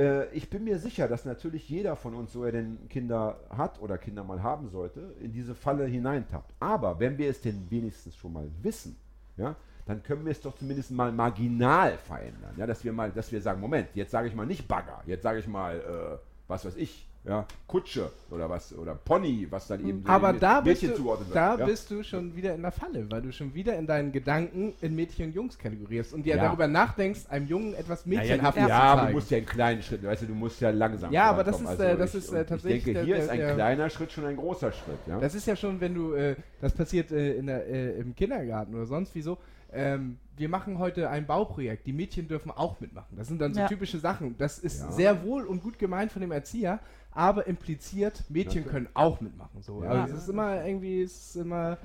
[0.00, 3.80] Äh, ich bin mir sicher, dass natürlich jeder von uns, so er denn Kinder hat
[3.82, 6.54] oder Kinder mal haben sollte, in diese Falle hineintappt.
[6.58, 8.96] Aber wenn wir es denn wenigstens schon mal wissen,
[9.36, 12.54] ja, dann können wir es doch zumindest mal marginal verändern.
[12.56, 15.22] Ja, dass wir mal, dass wir sagen, Moment, jetzt sage ich mal nicht Bagger, jetzt
[15.22, 19.86] sage ich mal, äh, was weiß ich, ja, Kutsche oder was, oder Pony, was dann
[19.86, 21.66] eben Aber den da, bist Mädchen du, da ja.
[21.66, 24.94] bist du schon wieder in der Falle, weil du schon wieder in deinen Gedanken in
[24.96, 26.44] Mädchen und Jungs kategorierst und dir Ja.
[26.44, 29.06] darüber nachdenkst, einem Jungen etwas Ja, ja, Mädchenhaftes ja, zu aber zeigen.
[29.12, 31.60] du musst ja in kleinen Schritten, weißt du, du musst ja langsam Ja, aber das
[31.60, 33.90] ist, äh, das ich, ist, äh, tatsächlich Ich denke, hier der- ist ein der- kleiner
[33.90, 34.98] Schritt schon ein großer Schritt.
[35.06, 35.20] Ja?
[35.20, 38.74] Das ist ja schon, wenn du, äh, das passiert äh, in der, äh, im Kindergarten
[38.74, 39.36] oder sonst wieso.
[39.72, 41.86] Ähm, wir machen heute ein Bauprojekt.
[41.86, 43.16] Die Mädchen dürfen auch mitmachen.
[43.16, 43.68] Das sind dann so Ja.
[43.68, 44.36] typische Sachen.
[44.36, 44.90] Das ist Ja.
[44.90, 46.80] sehr wohl und gut gemeint von dem Erzieher,
[47.12, 49.62] aber impliziert, Mädchen können auch mitmachen.
[49.62, 49.82] So.
[49.82, 49.90] Ja.
[49.90, 51.78] Also es ist immer irgendwie, es ist immer.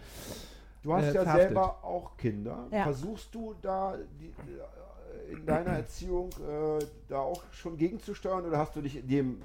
[0.84, 1.48] Du hast äh, ja verhaftet.
[1.48, 2.68] selber auch Kinder.
[2.72, 2.84] Ja.
[2.84, 8.76] Versuchst du da die, äh, in deiner Erziehung äh, da auch schon gegenzusteuern oder hast
[8.76, 9.42] du dich dem,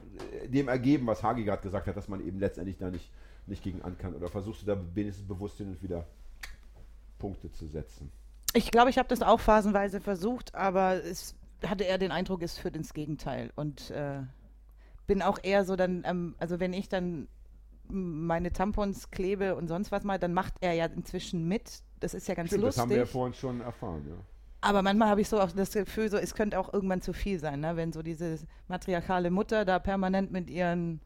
[0.49, 3.11] dem ergeben, was Hagi gerade gesagt hat, dass man eben letztendlich da nicht,
[3.47, 4.15] nicht gegen an kann?
[4.15, 6.05] Oder versuchst du da wenigstens bewusst hin und wieder
[7.19, 8.13] Punkte zu setzen?
[8.53, 12.59] Ich glaube, ich habe das auch phasenweise versucht, aber es hatte eher den Eindruck, es
[12.59, 13.51] führt ins Gegenteil.
[13.55, 14.23] Und äh,
[15.11, 17.27] bin auch eher so dann, ähm, also wenn ich dann
[17.89, 21.83] meine Tampons klebe und sonst was mal, dann macht er ja inzwischen mit.
[21.99, 22.83] Das ist ja ganz Stimmt, das lustig.
[22.83, 24.07] haben wir ja vorhin schon erfahren.
[24.09, 24.15] Ja.
[24.61, 27.41] Aber manchmal habe ich so auch das Gefühl, so, es könnte auch irgendwann zu viel
[27.41, 27.75] sein, ne?
[27.75, 28.39] wenn so diese
[28.69, 31.01] matriarchale Mutter da permanent mit ihren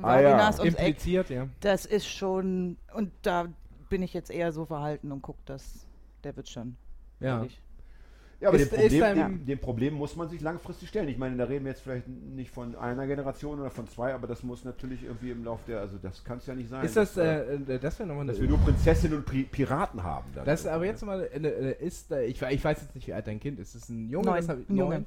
[0.00, 0.46] Ah, ja.
[0.46, 1.46] Ums Eck, Impliziert, ja.
[1.60, 3.48] das ist schon, und da
[3.90, 5.86] bin ich jetzt eher so verhalten und gucke, dass
[6.22, 6.78] der wird schon.
[7.20, 7.40] Ja.
[7.40, 7.60] fertig.
[8.44, 11.08] Ja, aber Ist- dem, Problem, dem, dem Problem muss man sich langfristig stellen.
[11.08, 14.26] Ich meine, da reden wir jetzt vielleicht nicht von einer Generation oder von zwei, aber
[14.26, 16.84] das muss natürlich irgendwie im Laufe der, also das kann es ja nicht sein.
[16.84, 20.02] Ist das, dass, äh, äh, das wäre nochmal dass wir nur Prinzessinnen und Pri Piraten
[20.02, 20.26] haben.
[20.34, 20.44] dann.
[20.44, 23.40] Das aber jetzt mal, äh, äh, ist, ich, ich weiß jetzt nicht, wie alt dein
[23.40, 23.74] Kind ist.
[23.74, 24.26] Ist es ein Junge?
[24.26, 25.06] Neun, Das hab ich- ein Junge.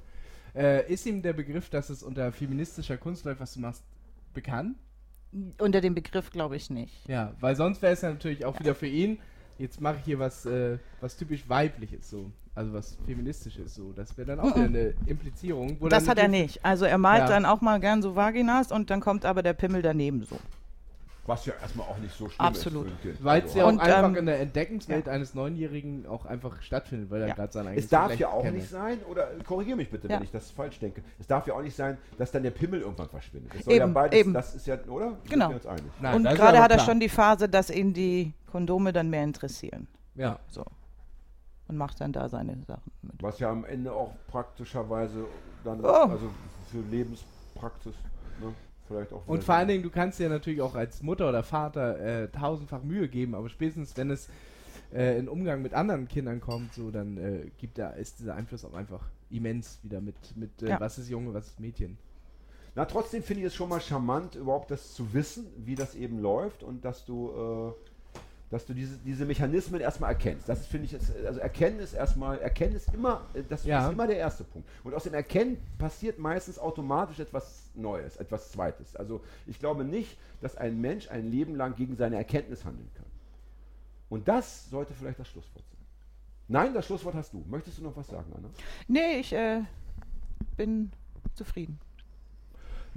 [0.56, 3.84] Äh, ist ihm der Begriff, dass es unter feministischer Kunst läuft, was du machst,
[4.34, 4.78] bekannt?
[5.60, 7.08] Unter dem Begriff glaube ich nicht.
[7.08, 9.20] Ja, weil sonst wäre es ja natürlich auch wieder für ihn
[9.58, 12.32] jetzt mache ich hier was, äh, was typisch weibliches, so.
[12.56, 13.92] Also was feministisches, so.
[13.94, 15.78] Das wäre dann auch wieder eine Implizierung.
[15.90, 16.64] Das hat er nicht.
[16.66, 17.28] Also er malt Ja.
[17.28, 20.38] dann auch mal gern so Vaginas und dann kommt aber der Pimmel daneben so.
[21.28, 22.88] Was ja erstmal auch nicht so schlimm Absolut.
[22.88, 23.02] ist.
[23.02, 23.24] Kind.
[23.24, 27.12] Weil es ja auch Und, einfach ähm, in der Entdeckungswelt eines Neunjährigen auch einfach stattfindet,
[27.12, 27.34] weil er Ja.
[27.36, 28.58] gerade sein eigenes Es darf ja auch kenne.
[28.58, 30.16] nicht sein, oder korrigiere mich bitte, Ja.
[30.16, 31.04] wenn ich das falsch denke.
[31.20, 33.52] Es darf ja auch nicht sein, dass dann der Pimmel irgendwann verschwindet.
[33.66, 34.34] Ja Eben, beides, eben.
[34.34, 35.18] das ist ja, oder?
[35.30, 35.50] Genau.
[35.50, 35.84] wir uns einig.
[36.02, 36.88] Nein, und das gerade hat er klar.
[36.88, 39.88] schon die Phase, dass ihn die Kondome dann mehr interessieren.
[40.16, 40.40] Ja.
[40.50, 40.64] So.
[41.68, 43.22] Und macht dann da seine Sachen mit.
[43.22, 45.26] Was ja am Ende auch praktischerweise
[45.66, 45.88] dann, Oh.
[45.88, 46.30] also
[46.72, 47.94] für Lebenspraxis,
[48.40, 48.54] ne,
[48.88, 49.28] vielleicht auch.
[49.28, 52.84] Und vor allen Dingen, du kannst dir natürlich auch als Mutter oder Vater äh, tausendfach
[52.84, 54.30] Mühe geben, aber spätestens wenn es
[54.94, 58.64] äh, in Umgang mit anderen Kindern kommt, so dann äh, gibt da ist dieser Einfluss
[58.66, 60.80] auch einfach immens wieder mit mit äh, Ja.
[60.80, 61.98] was ist Junge, was ist Mädchen.
[62.76, 66.20] Na, trotzdem finde ich es schon mal charmant, überhaupt das zu wissen, wie das eben
[66.20, 67.74] läuft und dass du, äh,
[68.50, 70.48] dass du diese, diese Mechanismen erstmal erkennst.
[70.48, 73.86] Das finde ich, ist, also erkennen ist erstmal, erkennen ist immer, äh, das Ja.
[73.88, 74.68] ist immer der erste Punkt.
[74.86, 78.96] Und aus dem Erkennen passiert meistens automatisch etwas Neues, etwas Zweites.
[78.96, 83.06] Also ich glaube nicht, dass ein Mensch ein Leben lang gegen seine Erkenntnis handeln kann.
[84.10, 85.78] Und das sollte vielleicht das Schlusswort sein.
[86.48, 87.44] Nein, das Schlusswort hast du.
[87.50, 88.50] Möchtest du noch was sagen, Anna?
[88.88, 89.64] Nee, ich äh,
[90.56, 90.92] bin
[91.34, 91.78] zufrieden.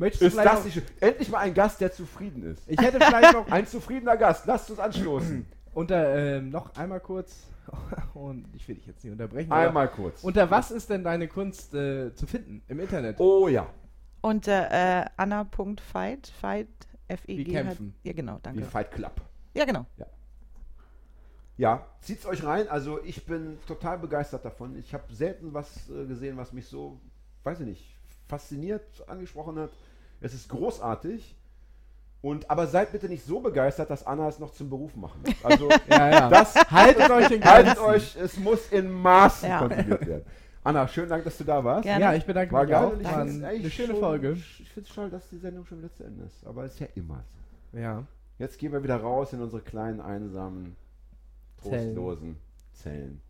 [0.00, 2.62] Möchtest du Ist das noch, nicht, endlich mal ein Gast, der zufrieden ist.
[2.66, 4.46] ich hätte vielleicht noch Ein zufriedener Gast.
[4.46, 5.46] Lasst uns anstoßen.
[5.74, 7.46] unter ähm, noch einmal kurz
[8.14, 9.52] und ich will dich jetzt nicht unterbrechen.
[9.52, 10.24] aber Einmal kurz.
[10.24, 13.20] Unter was ist denn deine Kunst äh, zu finden im Internet?
[13.20, 13.66] Oh ja.
[14.22, 16.68] Unter äh, Anna.fight, Fight,
[17.06, 17.46] F-E-G.
[17.46, 17.94] Wie hat- kämpfen.
[18.02, 18.64] Ja, genau, Wie danke.
[18.64, 19.20] Fight Club.
[19.52, 19.84] Ja, genau.
[21.58, 22.68] Ja, zieht's euch rein.
[22.68, 24.76] Also ich bin total begeistert davon.
[24.78, 26.98] Ich habe selten was äh, gesehen, was mich so,
[27.44, 27.96] weiß ich nicht,
[28.28, 29.70] fasziniert, angesprochen hat.
[30.20, 31.36] Es ist großartig.
[32.22, 35.34] Und aber seid bitte nicht so begeistert, dass Anna es noch zum Beruf machen muss.
[35.42, 36.28] Also Ja, ja.
[36.28, 39.58] das haltet euch in haltet euch, es muss in Maßen Ja.
[39.60, 40.24] konsumiert werden.
[40.62, 41.84] Anna, schönen Dank, dass du da warst.
[41.84, 42.04] Gerne.
[42.04, 42.92] Ja, ich bedanke War mich geil auch.
[42.92, 44.32] und ich War eine schöne schon- Folge.
[44.32, 46.46] Ich finde es schade, dass die Sendung schon wieder zu Ende ist.
[46.46, 47.24] Aber es ist ja immer
[47.72, 47.78] so.
[47.78, 48.04] Ja.
[48.38, 50.76] Jetzt gehen wir wieder raus in unsere kleinen, einsamen,
[51.62, 51.94] Zellen.
[51.94, 52.36] trostlosen
[52.74, 53.22] Zellen.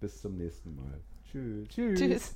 [0.00, 1.00] Bis zum nächsten Mal.
[1.30, 1.68] Tschüss.
[1.68, 1.98] Tschüss.
[2.00, 2.32] Tschüss.